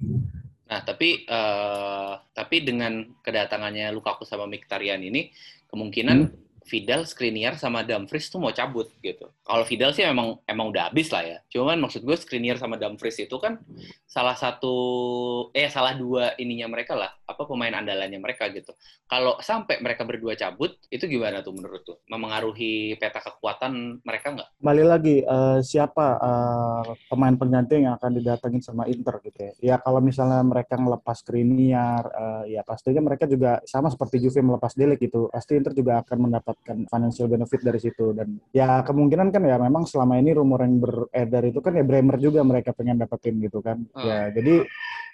Nah, 0.71 0.79
tapi 0.87 1.27
eh, 1.27 2.13
tapi 2.31 2.63
dengan 2.63 3.03
kedatangannya 3.19 3.91
Lukaku 3.91 4.23
sama 4.23 4.47
Mkhitaryan 4.47 5.03
ini 5.03 5.27
kemungkinan 5.67 6.31
Vidal, 6.65 7.09
Skriniar 7.09 7.57
sama 7.57 7.81
Dumfries 7.81 8.29
tuh 8.29 8.37
mau 8.37 8.53
cabut 8.53 8.87
gitu. 9.01 9.27
Kalau 9.41 9.63
Vidal 9.65 9.91
sih 9.91 10.05
emang 10.05 10.37
emang 10.45 10.69
udah 10.69 10.93
habis 10.93 11.09
lah 11.09 11.25
ya. 11.25 11.37
Cuman 11.49 11.81
maksud 11.81 12.05
gue 12.05 12.13
Skriniar 12.13 12.61
sama 12.61 12.77
Dumfries 12.77 13.17
itu 13.17 13.35
kan 13.41 13.57
salah 14.05 14.37
satu 14.37 14.75
eh 15.55 15.67
salah 15.71 15.97
dua 15.97 16.37
ininya 16.37 16.69
mereka 16.69 16.93
lah, 16.93 17.11
apa 17.25 17.43
pemain 17.49 17.73
andalannya 17.73 18.19
mereka 18.21 18.47
gitu. 18.53 18.71
Kalau 19.09 19.41
sampai 19.43 19.81
mereka 19.83 20.05
berdua 20.07 20.37
cabut, 20.37 20.77
itu 20.87 21.03
gimana 21.09 21.43
tuh 21.43 21.51
menurut 21.55 21.81
tuh? 21.83 21.99
Memengaruhi 22.07 22.95
peta 22.95 23.19
kekuatan 23.19 24.03
mereka 24.06 24.31
nggak? 24.35 24.49
Balik 24.61 24.87
lagi 24.87 25.15
eh, 25.25 25.59
siapa 25.65 26.06
eh, 26.21 26.83
pemain 27.09 27.35
pengganti 27.35 27.81
yang 27.81 27.97
akan 27.97 28.11
didatengin 28.21 28.61
sama 28.63 28.85
Inter 28.87 29.19
gitu 29.25 29.39
ya. 29.39 29.53
Ya 29.59 29.75
kalau 29.81 29.99
misalnya 29.99 30.45
mereka 30.45 30.77
ngelepas 30.77 31.23
Skriniar 31.25 32.03
eh, 32.11 32.56
ya 32.56 32.61
pastinya 32.63 33.01
mereka 33.03 33.25
juga 33.25 33.59
sama 33.68 33.89
seperti 33.91 34.23
Juve 34.23 34.39
melepas 34.45 34.71
Delik 34.77 35.03
gitu. 35.03 35.27
Pasti 35.33 35.57
Inter 35.57 35.73
juga 35.75 36.03
akan 36.06 36.18
mendapatkan 36.51 36.77
financial 36.91 37.27
benefit 37.31 37.61
dari 37.63 37.79
situ 37.79 38.11
dan 38.11 38.35
ya 38.51 38.83
kemungkinan 38.83 39.31
kan 39.31 39.41
ya 39.47 39.55
memang 39.57 39.87
selama 39.87 40.19
ini 40.19 40.35
rumor 40.35 40.61
yang 40.61 40.83
beredar 40.83 41.43
itu 41.47 41.59
kan 41.63 41.73
ya 41.79 41.83
Bremer 41.87 42.19
juga 42.19 42.43
mereka 42.43 42.75
pengen 42.75 42.99
dapetin 42.99 43.39
gitu 43.39 43.63
kan. 43.63 43.79
Hmm. 43.95 44.03
Ya 44.03 44.27
jadi 44.29 44.67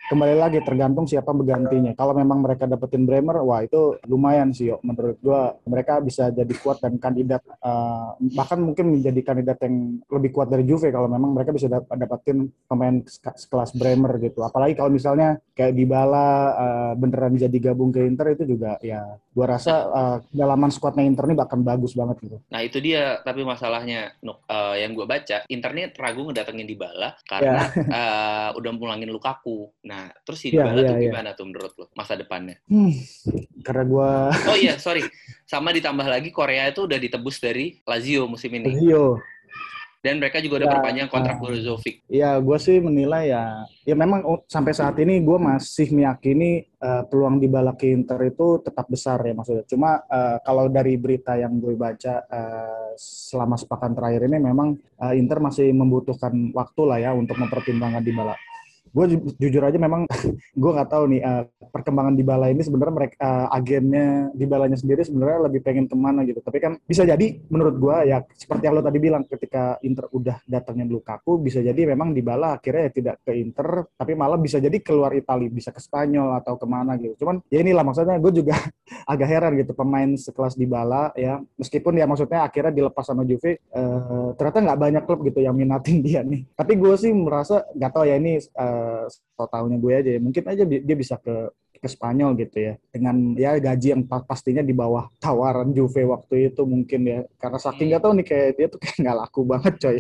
kembali 0.07 0.35
lagi 0.39 0.59
tergantung 0.63 1.03
siapa 1.03 1.35
menggantinya. 1.35 1.91
Kalau 1.93 2.15
memang 2.15 2.39
mereka 2.39 2.63
dapetin 2.63 3.03
Bremer, 3.03 3.43
wah 3.43 3.59
itu 3.59 3.99
lumayan 4.07 4.55
sih, 4.55 4.71
yo. 4.71 4.79
menurut 4.81 5.19
gua 5.19 5.59
mereka 5.67 5.99
bisa 5.99 6.31
jadi 6.31 6.53
kuat 6.63 6.79
dan 6.79 6.95
kandidat 6.95 7.43
eh, 7.43 8.09
bahkan 8.33 8.63
mungkin 8.63 8.95
menjadi 8.95 9.19
kandidat 9.21 9.59
yang 9.67 9.99
lebih 10.07 10.31
kuat 10.31 10.47
dari 10.47 10.63
Juve 10.63 10.89
kalau 10.89 11.11
memang 11.11 11.35
mereka 11.35 11.51
bisa 11.51 11.67
dap- 11.67 11.91
dapetin 11.91 12.47
pemain 12.65 13.03
sekelas 13.35 13.75
Bremer 13.75 14.15
gitu. 14.23 14.47
Apalagi 14.47 14.79
kalau 14.79 14.95
misalnya 14.95 15.37
kayak 15.51 15.75
Dybala 15.75 16.27
eh, 16.55 16.91
beneran 16.95 17.35
jadi 17.35 17.57
gabung 17.59 17.91
ke 17.91 18.07
Inter 18.07 18.31
itu 18.31 18.47
juga 18.47 18.79
ya 18.79 19.19
gua 19.35 19.59
rasa 19.59 19.73
eh, 19.91 20.17
kedalaman 20.31 20.71
skuadnya 20.71 21.03
Inter 21.03 21.27
ini 21.27 21.35
bahkan 21.35 21.59
bagus 21.59 21.91
banget 21.91 22.17
gitu. 22.23 22.37
Nah 22.47 22.63
itu 22.63 22.79
dia 22.79 23.19
tapi 23.27 23.43
masalahnya 23.43 24.15
Nuk, 24.23 24.39
eh, 24.47 24.75
yang 24.85 24.95
gue 24.95 25.05
baca 25.05 25.43
internet 25.51 25.97
ragu 25.99 26.21
ngedatengin 26.27 26.67
Dybala 26.69 27.19
karena 27.27 27.61
eh, 27.99 28.49
udah 28.55 28.71
mulangin 28.71 29.11
Lukaku. 29.11 29.69
Nah 29.83 29.96
terus 30.23 30.39
si 30.41 30.47
Ya, 30.53 30.63
Dybala 30.65 30.79
ya, 30.81 30.89
tuh 30.89 30.95
ya. 30.97 31.03
gimana 31.09 31.29
tuh 31.35 31.45
menurut 31.49 31.73
lo 31.77 31.85
masa 31.93 32.13
depannya? 32.15 32.57
Hmm, 32.69 32.93
karena 33.61 33.83
gua 33.85 34.09
Oh 34.47 34.57
iya 34.57 34.79
sorry 34.85 35.03
sama 35.47 35.71
ditambah 35.71 36.07
lagi 36.07 36.29
Korea 36.33 36.67
itu 36.69 36.85
udah 36.85 36.99
ditebus 36.99 37.37
dari 37.39 37.79
Lazio 37.83 38.27
musim 38.27 38.51
ini 38.53 38.73
Rio 38.73 39.17
dan 40.07 40.21
mereka 40.21 40.37
juga 40.39 40.63
udah 40.63 40.69
Ya, 40.69 40.73
perpanjang 40.77 41.09
kontrak 41.09 41.35
ah. 41.35 41.41
Brozovic. 41.41 41.95
Ya, 42.07 42.31
gue 42.37 42.57
sih 42.61 42.77
menilai 42.77 43.33
ya, 43.33 43.65
ya 43.83 43.95
memang 43.97 44.21
oh, 44.23 44.39
sampai 44.45 44.71
saat 44.71 44.95
ini 45.01 45.19
gue 45.19 45.37
masih 45.41 45.89
meyakini 45.91 46.63
eh, 46.63 47.03
peluang 47.09 47.41
di 47.41 47.49
bala 47.49 47.73
ke 47.73 47.91
Inter 47.91 48.21
itu 48.23 48.61
tetap 48.61 48.87
besar 48.87 49.19
ya 49.25 49.33
maksudnya. 49.33 49.65
Cuma 49.65 49.99
eh, 50.07 50.37
kalau 50.45 50.69
dari 50.69 50.95
berita 50.95 51.35
yang 51.35 51.57
gue 51.57 51.73
baca 51.73 52.23
eh, 52.23 52.93
selama 52.99 53.57
sepekan 53.57 53.97
terakhir 53.97 54.29
ini 54.29 54.37
memang 54.37 54.77
eh, 54.77 55.13
Inter 55.17 55.41
masih 55.41 55.73
membutuhkan 55.73 56.55
waktu 56.55 56.81
lah 56.87 56.97
ya 57.01 57.11
untuk 57.11 57.35
mempertimbangkan 57.35 58.03
di 58.05 58.13
bala. 58.15 58.37
Gue 58.91 59.05
ju 59.13 59.17
jujur 59.37 59.63
aja 59.63 59.77
memang 59.79 60.07
gue 60.61 60.71
nggak 60.71 60.89
tahu 60.89 61.03
nih 61.11 61.21
uh, 61.23 61.43
perkembangan 61.69 62.15
di 62.15 62.23
bala 62.23 62.49
ini 62.49 62.61
sebenarnya 62.63 62.95
mereka 62.95 63.15
uh, 63.21 63.47
agennya 63.53 64.31
di 64.33 64.45
balanya 64.47 64.77
sendiri 64.79 65.03
sebenarnya 65.03 65.47
lebih 65.51 65.61
pengen 65.63 65.85
ke 65.85 65.95
mana 65.95 66.23
gitu. 66.23 66.39
Tapi 66.41 66.57
kan 66.59 66.71
bisa 66.83 67.03
jadi 67.03 67.39
menurut 67.51 67.75
gue 67.77 67.97
ya 68.09 68.23
seperti 68.35 68.63
yang 68.69 68.75
lo 68.77 68.83
tadi 68.83 68.99
bilang 68.99 69.23
ketika 69.27 69.77
Inter 69.83 70.09
udah 70.11 70.37
datangnya 70.47 70.85
Lukaku 70.87 71.41
bisa 71.41 71.59
jadi 71.59 71.77
memang 71.87 72.13
di 72.13 72.21
bala 72.23 72.57
akhirnya 72.57 72.89
ya 72.89 72.91
tidak 72.93 73.15
ke 73.23 73.31
Inter 73.35 73.87
tapi 73.95 74.13
malah 74.13 74.39
bisa 74.39 74.57
jadi 74.61 74.77
keluar 74.79 75.11
Italia 75.13 75.49
bisa 75.51 75.69
ke 75.73 75.81
Spanyol 75.81 76.37
atau 76.39 76.55
ke 76.55 76.65
mana 76.69 76.95
gitu. 76.97 77.25
Cuman 77.25 77.43
ya 77.51 77.61
inilah 77.61 77.83
maksudnya 77.83 78.17
gue 78.21 78.31
juga 78.43 78.55
agak 79.11 79.27
heran 79.27 79.53
gitu 79.59 79.71
pemain 79.73 80.09
sekelas 80.17 80.55
di 80.55 80.65
bala 80.67 81.11
ya 81.15 81.39
meskipun 81.57 81.97
ya 81.97 82.05
maksudnya 82.05 82.45
akhirnya 82.45 82.73
dilepas 82.73 83.05
sama 83.05 83.23
Juve 83.23 83.61
uh, 83.73 84.33
ternyata 84.35 84.59
nggak 84.63 84.79
banyak 84.79 85.03
klub 85.07 85.19
gitu 85.25 85.39
yang 85.43 85.55
minatin 85.57 86.01
dia 86.05 86.21
nih. 86.21 86.45
Tapi 86.53 86.73
gue 86.77 86.93
sih 86.95 87.11
merasa 87.11 87.65
nggak 87.73 87.91
tahu 87.91 88.05
ya 88.05 88.15
ini 88.17 88.37
uh, 88.55 88.76
so 89.11 89.43
tahunya 89.47 89.77
gue 89.83 89.93
aja 89.93 90.09
ya. 90.15 90.19
mungkin 90.21 90.43
aja 90.47 90.63
dia 90.65 90.95
bisa 90.97 91.15
ke 91.21 91.33
ke 91.77 91.89
Spanyol 91.89 92.35
gitu 92.37 92.57
ya. 92.57 92.73
Dengan 92.89 93.37
ya 93.37 93.57
gaji 93.57 93.87
yang 93.93 94.03
pastinya 94.05 94.61
di 94.65 94.73
bawah 94.73 95.09
tawaran 95.21 95.71
Juve 95.71 96.03
waktu 96.05 96.51
itu 96.53 96.61
mungkin 96.65 97.01
ya. 97.05 97.19
Karena 97.37 97.57
saking 97.61 97.93
nggak 97.93 98.01
tahu 98.03 98.13
nih 98.17 98.25
kayak 98.25 98.49
dia 98.57 98.67
tuh 98.67 98.79
kayak 98.81 98.97
nggak 99.01 99.17
laku 99.17 99.41
banget 99.45 99.73
coy. 99.79 99.97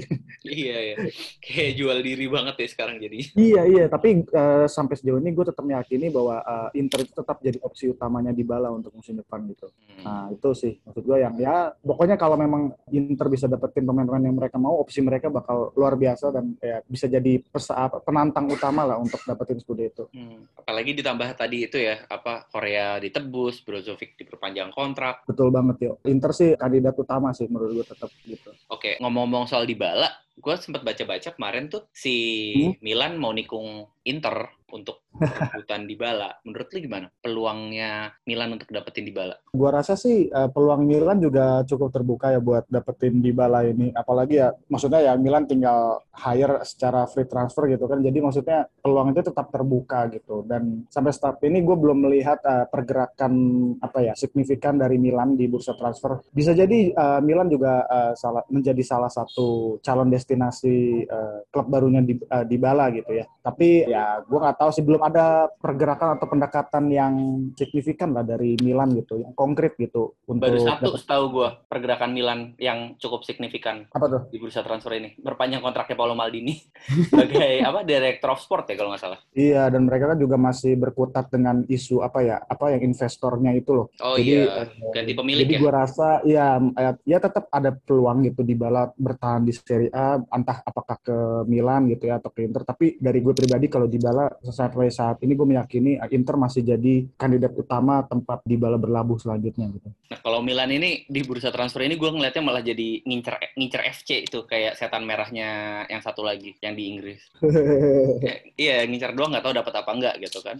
Iya 0.47 0.77
ya 0.93 0.97
kayak 1.43 1.71
jual 1.75 1.97
diri 2.01 2.25
banget 2.31 2.55
ya 2.63 2.67
sekarang 2.71 2.97
jadi 3.03 3.17
iya 3.35 3.61
iya. 3.67 3.85
Tapi 3.91 4.25
uh, 4.31 4.65
sampai 4.65 4.95
sejauh 4.97 5.19
ini 5.21 5.35
gue 5.35 5.45
tetap 5.45 5.63
meyakini 5.63 6.07
bahwa 6.09 6.39
uh, 6.41 6.69
Inter 6.73 7.03
itu 7.03 7.13
tetap 7.13 7.37
jadi 7.43 7.59
opsi 7.61 7.91
utamanya 7.91 8.31
di 8.31 8.41
bala 8.41 8.71
untuk 8.71 8.95
musim 8.95 9.19
depan 9.19 9.43
gitu. 9.51 9.67
Hmm. 9.67 10.03
nah 10.03 10.25
itu 10.31 10.49
sih. 10.55 10.73
Maksud 10.83 11.03
gue 11.03 11.17
yang 11.19 11.35
ya 11.37 11.71
pokoknya 11.83 12.15
kalau 12.15 12.39
memang 12.39 12.73
Inter 12.89 13.27
bisa 13.27 13.45
dapetin 13.45 13.83
pemain-pemain 13.85 14.23
yang 14.23 14.37
mereka 14.37 14.57
mau 14.57 14.79
opsi 14.79 15.03
mereka 15.03 15.27
bakal 15.27 15.75
luar 15.75 15.99
biasa 15.99 16.31
dan 16.31 16.55
ya 16.63 16.81
bisa 16.87 17.05
jadi 17.05 17.39
pesa, 17.43 17.75
penantang 18.01 18.49
utama 18.49 18.87
lah 18.87 18.97
untuk 18.97 19.21
dapetin 19.23 19.59
Scudetto. 19.61 20.09
Hmm. 20.15 20.47
apalagi 20.57 20.91
ditambah 20.97 21.29
tadi 21.37 21.66
itu 21.67 21.77
ya 21.83 22.07
apa 22.07 22.47
Korea 22.47 22.97
ditebus, 22.97 23.61
Brozovic 23.61 24.15
diperpanjang 24.15 24.71
kontrak. 24.71 25.27
Betul 25.27 25.51
banget 25.51 25.77
yo. 25.83 25.93
Inter 26.07 26.31
sih 26.31 26.55
kandidat 26.55 26.95
utama 26.95 27.35
sih 27.35 27.45
menurut 27.51 27.83
gue 27.83 27.85
tetap 27.85 28.09
gitu. 28.23 28.55
Oke, 28.71 28.95
ngomong-ngomong 29.03 29.45
soal 29.51 29.67
Dybala, 29.67 30.07
gue 30.37 30.55
sempat 30.57 30.81
baca-baca 30.85 31.35
kemarin 31.35 31.67
tuh 31.67 31.89
si 31.91 32.15
hmm? 32.55 32.79
Milan 32.79 33.19
mau 33.19 33.35
nikung 33.35 33.91
Inter 34.07 34.47
untuk 34.71 35.07
rebutan 35.17 35.87
Dybala. 35.87 36.29
Menurut 36.45 36.67
lu 36.69 36.77
gimana 36.83 37.07
peluangnya 37.23 38.13
Milan 38.27 38.59
untuk 38.59 38.69
dapetin 38.69 39.07
Dybala? 39.07 39.35
Gua 39.55 39.69
rasa 39.73 39.97
sih 39.97 40.29
uh, 40.29 40.51
peluang 40.51 40.85
Milan 40.85 41.17
juga 41.23 41.63
cukup 41.65 41.89
terbuka 41.89 42.35
ya 42.35 42.39
buat 42.43 42.67
dapetin 42.69 43.23
Dybala 43.23 43.65
ini. 43.65 43.89
Apalagi 43.95 44.43
ya 44.43 44.53
maksudnya 44.69 45.01
ya 45.01 45.13
Milan 45.15 45.49
tinggal 45.49 46.03
hire 46.13 46.61
secara 46.67 47.07
free 47.09 47.25
transfer 47.25 47.65
gitu 47.71 47.87
kan. 47.87 48.03
Jadi 48.03 48.17
maksudnya 48.21 48.67
peluang 48.83 49.15
itu 49.15 49.21
tetap 49.25 49.49
terbuka 49.49 50.11
gitu. 50.13 50.43
Dan 50.45 50.85
sampai 50.91 51.11
saat 51.15 51.41
ini 51.47 51.63
gue 51.63 51.75
belum 51.75 52.07
melihat 52.07 52.43
uh, 52.43 52.65
pergerakan 52.69 53.33
apa 53.81 53.99
ya 54.03 54.13
signifikan 54.13 54.77
dari 54.77 54.99
Milan 55.01 55.33
di 55.39 55.49
bursa 55.49 55.73
transfer. 55.73 56.21
Bisa 56.29 56.53
jadi 56.53 56.93
uh, 56.93 57.19
Milan 57.23 57.49
juga 57.49 57.87
uh, 57.87 58.13
salah 58.13 58.43
menjadi 58.51 58.83
salah 58.85 59.09
satu 59.09 59.79
calon 59.81 60.11
destinasi 60.11 61.07
uh, 61.07 61.41
klub 61.49 61.67
barunya 61.71 62.03
di 62.03 62.13
uh, 62.19 62.45
Dybala 62.45 62.93
gitu 62.93 63.15
ya. 63.15 63.25
Tapi 63.41 63.87
ya 63.87 64.21
gue 64.21 64.37
nggak 64.37 64.56
tahu 64.57 64.69
sih 64.73 64.83
belum 64.83 65.01
ada 65.05 65.47
pergerakan 65.61 66.17
atau 66.17 66.27
pendekatan 66.27 66.83
yang 66.89 67.13
signifikan 67.53 68.11
lah 68.11 68.25
dari 68.25 68.57
Milan 68.59 68.91
gitu, 68.97 69.21
yang 69.21 69.33
konkret 69.37 69.77
gitu. 69.77 70.17
Untuk 70.25 70.49
Baru 70.49 70.59
satu 70.59 70.91
dapat... 70.93 70.99
setahu 71.01 71.23
gue 71.31 71.49
pergerakan 71.69 72.11
Milan 72.11 72.39
yang 72.57 72.97
cukup 72.97 73.23
signifikan. 73.23 73.85
Apa 73.93 74.05
tuh? 74.09 74.21
Di 74.33 74.37
bursa 74.41 74.65
transfer 74.65 74.97
ini. 74.97 75.15
Berpanjang 75.21 75.61
kontraknya 75.61 75.95
Paolo 75.95 76.17
Maldini 76.17 76.57
sebagai 77.09 77.61
apa 77.61 77.85
Director 77.85 78.33
of 78.33 78.41
Sport 78.41 78.73
ya 78.73 78.75
kalau 78.75 78.89
nggak 78.93 79.03
salah. 79.03 79.19
Iya, 79.37 79.69
dan 79.69 79.85
mereka 79.85 80.11
kan 80.11 80.19
juga 80.19 80.35
masih 80.35 80.73
berkutat 80.75 81.29
dengan 81.29 81.61
isu 81.69 82.01
apa 82.01 82.19
ya, 82.25 82.37
apa 82.41 82.73
yang 82.73 82.81
investornya 82.89 83.53
itu 83.53 83.71
loh. 83.71 83.87
Oh 84.01 84.17
jadi, 84.17 84.49
iya, 84.49 84.65
eh, 84.65 84.67
ganti 84.91 85.13
pemilik 85.13 85.45
jadi 85.45 85.55
ya? 85.55 85.59
gue 85.61 85.71
rasa 85.71 86.09
ya, 86.25 86.47
ya, 86.59 86.91
ya 87.05 87.17
tetap 87.21 87.45
ada 87.53 87.71
peluang 87.73 88.25
gitu 88.25 88.41
di 88.41 88.57
bala 88.57 88.89
bertahan 88.97 89.45
di 89.45 89.53
Serie 89.53 89.93
A, 89.93 90.17
entah 90.17 90.65
apakah 90.65 90.97
ke 90.99 91.17
Milan 91.45 91.87
gitu 91.91 92.09
ya 92.09 92.17
atau 92.17 92.33
ke 92.33 92.43
Inter. 92.43 92.65
Tapi 92.65 92.97
dari 92.97 93.19
gue 93.21 93.33
pribadi 93.35 93.65
kalau 93.69 93.85
di 93.85 93.99
bala 94.01 94.27
sampai 94.51 94.89
saat 94.89 95.21
ini 95.23 95.33
gue 95.33 95.47
meyakini 95.47 95.99
Inter 96.11 96.35
masih 96.39 96.63
jadi 96.63 97.05
kandidat 97.19 97.53
utama 97.53 98.03
tempat 98.05 98.41
di 98.47 98.55
bala 98.55 98.79
berlabuh 98.79 99.19
selanjutnya 99.19 99.69
gitu. 99.73 99.89
Nah 100.11 100.19
kalau 100.23 100.39
Milan 100.41 100.71
ini 100.73 101.03
di 101.05 101.21
bursa 101.23 101.53
transfer 101.53 101.83
ini 101.85 101.99
gue 101.99 102.09
ngeliatnya 102.09 102.43
malah 102.43 102.63
jadi 102.63 103.03
ngincer 103.05 103.57
ngincer 103.59 103.81
FC 103.93 104.09
itu 104.25 104.43
kayak 104.47 104.79
setan 104.79 105.03
merahnya 105.03 105.83
yang 105.91 106.01
satu 106.01 106.23
lagi 106.23 106.55
yang 106.63 106.73
di 106.73 106.83
Inggris. 106.89 107.21
iya 108.61 108.83
ngincer 108.87 109.13
doang 109.13 109.35
nggak 109.35 109.45
tahu 109.45 109.55
dapat 109.55 109.73
apa 109.77 109.91
enggak 109.93 110.15
gitu 110.23 110.39
kan. 110.41 110.57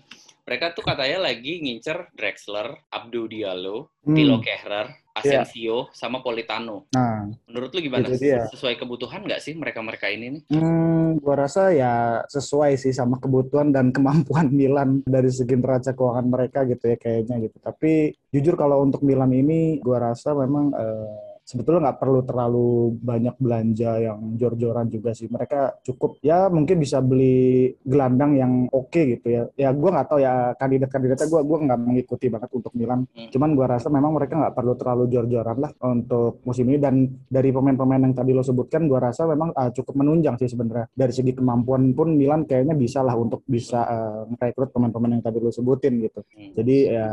Mereka 0.47 0.79
tuh 0.79 0.85
katanya 0.87 1.27
lagi 1.27 1.59
ngincer 1.59 2.15
Drexler, 2.15 2.71
Abdou 2.87 3.27
Diallo, 3.27 3.99
hmm. 4.07 4.15
Tilo 4.15 4.39
Kehrer. 4.39 5.06
Asensio 5.19 5.89
yeah. 5.89 5.93
sama 5.93 6.21
Politano. 6.21 6.89
Nah, 6.93 7.29
menurut 7.49 7.69
lu 7.73 7.79
gimana? 7.81 8.09
Sesuai 8.51 8.77
kebutuhan 8.77 9.25
nggak 9.25 9.41
sih 9.41 9.53
mereka-mereka 9.57 10.09
ini 10.09 10.37
nih? 10.37 10.41
Hmm, 10.53 11.17
gua 11.21 11.47
rasa 11.47 11.73
ya 11.73 12.21
sesuai 12.29 12.77
sih 12.77 12.93
sama 12.93 13.17
kebutuhan 13.21 13.73
dan 13.73 13.89
kemampuan 13.93 14.49
Milan 14.57 15.01
dari 15.05 15.29
segi 15.29 15.55
neraca 15.57 15.93
keuangan 15.93 16.27
mereka 16.27 16.65
gitu 16.65 16.93
ya 16.93 16.97
kayaknya 16.97 17.35
gitu. 17.45 17.57
Tapi 17.61 18.13
jujur 18.33 18.55
kalau 18.59 18.83
untuk 18.85 19.01
Milan 19.05 19.33
ini 19.33 19.79
gua 19.81 20.11
rasa 20.11 20.33
memang 20.33 20.73
uh, 20.73 21.36
sebetulnya 21.47 21.79
nggak 21.87 21.99
perlu 22.03 22.19
terlalu 22.27 22.67
banyak 22.99 23.35
belanja 23.39 23.91
yang 24.03 24.35
jor-joran 24.35 24.91
juga 24.91 25.15
sih. 25.15 25.31
Mereka 25.31 25.79
cukup 25.79 26.19
ya 26.19 26.51
mungkin 26.51 26.75
bisa 26.75 26.99
beli 26.99 27.71
gelandang 27.87 28.35
yang 28.35 28.53
oke 28.67 28.91
okay 28.91 29.15
gitu 29.15 29.27
ya. 29.31 29.41
Ya 29.55 29.71
gue 29.71 29.87
nggak 29.87 30.07
tahu 30.11 30.19
ya 30.19 30.51
kandidat-kandidatnya 30.59 31.27
gue 31.31 31.41
gue 31.47 31.57
nggak 31.63 31.79
mengikuti 31.79 32.27
banget 32.27 32.51
untuk 32.51 32.75
Milan. 32.75 33.07
Hmm. 33.15 33.31
Cuman 33.31 33.55
gue 33.55 33.63
rasa 33.63 33.87
memang 33.87 34.11
mereka 34.19 34.35
nggak 34.35 34.55
perlu 34.59 34.73
terlalu 34.75 35.03
jor-joran 35.07 35.57
lah 35.63 35.71
untuk 35.87 36.43
musim 36.43 36.67
ini 36.67 36.83
dan 36.83 37.07
dari 37.31 37.55
pemain-pemain 37.55 38.03
yang 38.03 38.11
tadi 38.11 38.35
lo 38.35 38.43
sebutkan 38.43 38.91
gue 38.91 38.99
rasa 38.99 39.23
memang 39.23 39.55
uh, 39.55 39.71
cukup 39.71 40.03
menunjang 40.03 40.35
sih 40.35 40.51
sebenarnya. 40.51 40.91
Dari 40.91 41.15
segi 41.15 41.31
kemampuan 41.31 41.95
pun 41.95 42.11
Milan 42.11 42.43
kayaknya 42.43 42.75
bisa 42.75 42.99
lah 42.99 43.15
untuk 43.15 43.47
bisa 43.47 43.87
uh, 43.87 44.27
merekrut 44.27 44.75
pemain-pemain 44.75 45.15
yang 45.15 45.23
tadi 45.23 45.39
lo 45.39 45.55
sebutin 45.55 45.95
gitu. 46.03 46.27
Hmm. 46.27 46.51
Jadi 46.59 46.75
ya 46.91 47.07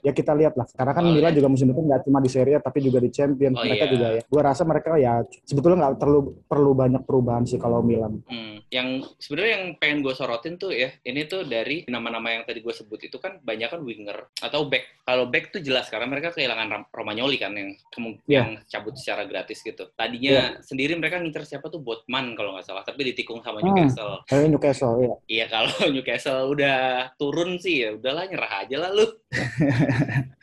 ya 0.00 0.12
kita 0.16 0.32
lihat 0.32 0.56
lah. 0.56 0.64
Karena 0.72 0.96
kan 0.96 1.04
Milan 1.04 1.36
juga 1.36 1.52
musim 1.52 1.68
depan 1.68 1.84
nggak 1.84 2.08
cuma 2.08 2.24
di 2.24 2.32
Serie 2.32 2.56
tapi 2.56 2.80
juga 2.80 3.04
di 3.04 3.12
Champions 3.12 3.33
champion 3.34 3.58
oh, 3.58 3.66
mereka 3.66 3.84
iya. 3.90 3.92
juga 3.92 4.06
ya. 4.14 4.22
Gue 4.30 4.42
rasa 4.46 4.62
mereka 4.62 4.94
ya 4.94 5.14
sebetulnya 5.42 5.76
nggak 5.82 5.94
terlalu 5.98 6.20
perlu 6.46 6.70
banyak 6.78 7.02
perubahan 7.02 7.42
sih 7.42 7.58
kalau 7.58 7.82
Milan. 7.82 8.22
Hmm. 8.30 8.62
Yang 8.70 9.10
sebenarnya 9.18 9.52
yang 9.58 9.66
pengen 9.82 9.98
gue 10.06 10.14
sorotin 10.14 10.54
tuh 10.54 10.70
ya, 10.70 10.94
ini 11.02 11.26
tuh 11.26 11.42
dari 11.42 11.82
nama-nama 11.90 12.30
yang 12.30 12.42
tadi 12.46 12.62
gue 12.62 12.70
sebut 12.70 13.02
itu 13.02 13.18
kan 13.18 13.42
banyak 13.42 13.66
kan 13.66 13.82
winger 13.82 14.30
atau 14.38 14.70
back. 14.70 15.02
Kalau 15.02 15.26
back 15.26 15.50
tuh 15.50 15.60
jelas 15.60 15.90
karena 15.90 16.06
mereka 16.06 16.30
kehilangan 16.30 16.86
Romagnoli 16.94 17.36
kan 17.36 17.52
yang 17.58 17.74
yeah. 18.30 18.46
yang 18.46 18.48
cabut 18.70 18.94
secara 18.94 19.26
gratis 19.26 19.58
gitu. 19.60 19.90
Tadinya 19.98 20.54
yeah. 20.54 20.62
sendiri 20.62 20.94
mereka 20.94 21.18
ngincer 21.18 21.58
siapa 21.58 21.66
tuh 21.66 21.82
Botman 21.82 22.38
kalau 22.38 22.54
nggak 22.54 22.66
salah, 22.70 22.86
tapi 22.86 23.10
ditikung 23.10 23.42
sama 23.42 23.58
hmm. 23.58 23.66
Newcastle. 23.66 24.14
Hmm. 24.30 24.46
Newcastle 24.46 24.94
ya. 25.02 25.14
Iya 25.26 25.46
kalau 25.50 25.74
Newcastle 25.94 26.42
udah 26.54 26.78
turun 27.18 27.58
sih 27.58 27.82
ya 27.82 27.98
udahlah 27.98 28.30
nyerah 28.30 28.52
aja 28.62 28.76
lah 28.78 28.90
lu. 28.94 29.06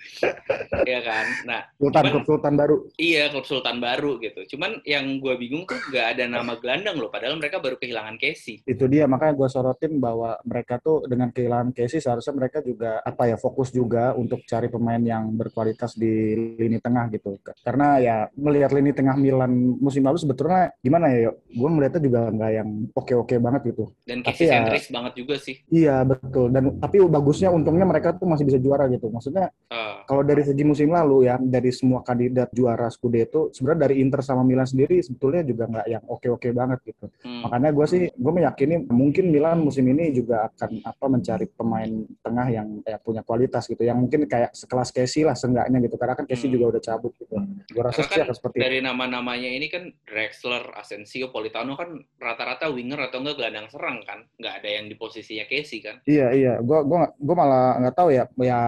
Iya 0.85 0.99
kan. 1.01 1.25
Nah, 1.45 1.61
Sultan 1.77 2.03
cuman, 2.09 2.23
Sultan 2.25 2.53
baru. 2.57 2.75
Iya, 2.97 3.23
klub 3.33 3.45
Sultan 3.47 3.77
baru 3.81 4.11
gitu. 4.21 4.55
Cuman 4.55 4.81
yang 4.85 5.17
gue 5.21 5.33
bingung 5.37 5.63
tuh 5.65 5.77
gak 5.89 6.17
ada 6.17 6.25
nama 6.29 6.57
gelandang 6.57 6.97
loh, 6.99 7.09
padahal 7.09 7.37
mereka 7.37 7.61
baru 7.61 7.77
kehilangan 7.77 8.17
Casey. 8.21 8.61
Itu 8.65 8.85
dia, 8.85 9.05
makanya 9.09 9.33
gue 9.37 9.47
sorotin 9.49 9.97
bahwa 9.97 10.37
mereka 10.45 10.77
tuh 10.81 11.05
dengan 11.05 11.29
kehilangan 11.33 11.73
Casey 11.73 12.01
seharusnya 12.01 12.33
mereka 12.37 12.61
juga 12.61 13.01
apa 13.01 13.29
ya 13.29 13.37
fokus 13.37 13.73
juga 13.73 14.13
untuk 14.13 14.43
cari 14.45 14.67
pemain 14.69 15.01
yang 15.01 15.33
berkualitas 15.33 15.97
di 15.97 16.35
lini 16.57 16.77
tengah 16.77 17.09
gitu. 17.13 17.37
Karena 17.61 17.97
ya 17.97 18.15
melihat 18.37 18.71
lini 18.75 18.93
tengah 18.93 19.15
Milan 19.17 19.51
musim 19.81 20.05
lalu 20.05 20.17
sebetulnya 20.21 20.73
gimana 20.81 21.09
ya, 21.11 21.31
gue 21.33 21.69
melihatnya 21.69 22.01
juga 22.01 22.19
nggak 22.29 22.51
yang 22.51 22.69
oke-oke 22.93 23.35
banget 23.41 23.61
gitu. 23.73 23.85
Dan 24.05 24.21
Casey 24.21 24.47
ya 24.49 24.61
sentris 24.61 24.85
ya, 24.87 24.91
banget 24.93 25.13
juga 25.17 25.35
sih. 25.37 25.55
Iya 25.71 25.95
betul. 26.05 26.47
Dan 26.53 26.77
tapi 26.77 26.97
bagusnya 27.05 27.49
untungnya 27.49 27.85
mereka 27.87 28.13
tuh 28.15 28.27
masih 28.29 28.45
bisa 28.47 28.59
juara 28.61 28.85
gitu. 28.91 29.09
Maksudnya 29.09 29.49
uh. 29.91 30.07
kalau 30.07 30.23
dari 30.23 30.47
segi 30.47 30.63
musim 30.63 30.89
lalu 30.95 31.27
ya 31.27 31.35
dari 31.41 31.71
semua 31.75 31.99
kandidat 32.01 32.47
juara 32.55 32.87
Scudetto 32.87 33.51
sebenarnya 33.51 33.91
dari 33.91 33.95
Inter 33.99 34.23
sama 34.23 34.47
Milan 34.47 34.67
sendiri 34.67 35.03
sebetulnya 35.03 35.43
juga 35.43 35.67
nggak 35.67 35.87
yang 35.91 36.03
oke-oke 36.07 36.49
banget 36.55 36.79
gitu. 36.87 37.05
Hmm. 37.25 37.47
Makanya 37.47 37.69
gue 37.73 37.85
sih 37.89 38.01
gue 38.07 38.31
meyakini 38.31 38.75
mungkin 38.87 39.25
Milan 39.33 39.63
musim 39.65 39.87
ini 39.89 40.13
juga 40.13 40.47
akan 40.51 40.85
apa 40.85 41.05
mencari 41.09 41.45
pemain 41.49 41.91
tengah 42.21 42.47
yang 42.53 42.67
ya, 42.85 42.97
punya 43.01 43.21
kualitas 43.25 43.65
gitu, 43.65 43.81
yang 43.81 43.97
mungkin 43.97 44.29
kayak 44.29 44.53
sekelas 44.53 44.93
Casey 44.93 45.25
lah 45.25 45.33
seenggaknya 45.33 45.81
gitu. 45.81 45.95
Karena 45.97 46.13
kan 46.13 46.25
Casey 46.29 46.47
hmm. 46.47 46.55
juga 46.59 46.65
udah 46.77 46.81
cabut 46.83 47.11
gitu. 47.17 47.35
Gue 47.71 47.83
rasa 47.83 48.05
sih 48.05 48.11
kan 48.11 48.27
akan 48.29 48.35
seperti 48.37 48.57
dari 48.61 48.79
nama-namanya 48.83 49.49
ini 49.49 49.67
kan 49.71 49.89
Drexler, 50.05 50.75
Asensio, 50.77 51.33
Politano 51.33 51.73
kan 51.73 51.97
rata-rata 52.21 52.69
winger 52.69 53.09
atau 53.09 53.23
enggak 53.25 53.41
gelandang 53.41 53.67
serang 53.73 53.97
kan, 54.05 54.21
nggak 54.37 54.53
ada 54.61 54.69
yang 54.69 54.85
di 54.85 54.95
posisinya 54.95 55.45
Casey 55.49 55.81
kan? 55.81 56.03
Iya 56.05 56.27
iya, 56.35 56.53
gue 56.61 56.79
gue 56.85 56.99
gue 57.17 57.35
malah 57.35 57.81
nggak 57.81 57.95
tahu 57.97 58.09
ya 58.13 58.23
ya 58.37 58.59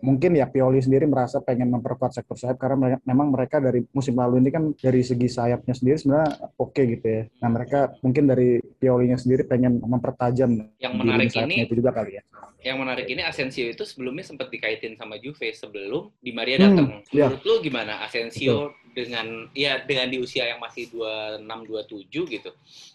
mungkin 0.00 0.32
ya 0.38 0.46
Pioli 0.48 0.71
Pioli 0.72 0.88
sendiri 0.88 1.04
merasa 1.04 1.44
pengen 1.44 1.68
memperkuat 1.68 2.16
sektor 2.16 2.32
sayap 2.32 2.56
karena 2.56 2.80
mereka, 2.80 2.98
memang 3.04 3.28
mereka 3.28 3.56
dari 3.60 3.84
musim 3.92 4.16
lalu 4.16 4.40
ini 4.40 4.48
kan 4.48 4.72
dari 4.72 5.04
segi 5.04 5.28
sayapnya 5.28 5.76
sendiri 5.76 6.00
sebenarnya 6.00 6.48
oke 6.56 6.72
okay 6.72 6.96
gitu 6.96 7.04
ya. 7.12 7.22
Nah 7.44 7.48
mereka 7.52 7.92
mungkin 8.00 8.24
dari 8.24 8.56
Piolinya 8.80 9.20
sendiri 9.20 9.44
pengen 9.44 9.84
mempertajam 9.84 10.72
yang 10.80 10.96
menarik 10.96 11.28
ini 11.28 11.68
itu 11.68 11.76
juga 11.76 11.92
kali 11.92 12.16
ya. 12.16 12.24
Yang 12.64 12.76
menarik 12.80 13.06
ini 13.12 13.20
Asensio 13.20 13.68
itu 13.68 13.84
sebelumnya 13.84 14.24
sempat 14.24 14.48
dikaitin 14.48 14.96
sama 14.96 15.20
Juve 15.20 15.52
sebelum 15.52 16.08
Di 16.24 16.32
Maria 16.32 16.56
datang. 16.56 17.04
Hmm, 17.04 17.04
Menurut 17.12 17.42
ya. 17.44 17.48
lu 17.52 17.54
gimana 17.60 18.00
Asensio 18.00 18.72
Betul. 18.72 18.96
dengan 18.96 19.26
ya 19.52 19.84
dengan 19.84 20.08
di 20.08 20.24
usia 20.24 20.48
yang 20.48 20.56
masih 20.56 20.88
26 20.88 21.44
27 21.68 22.32
gitu. 22.32 22.50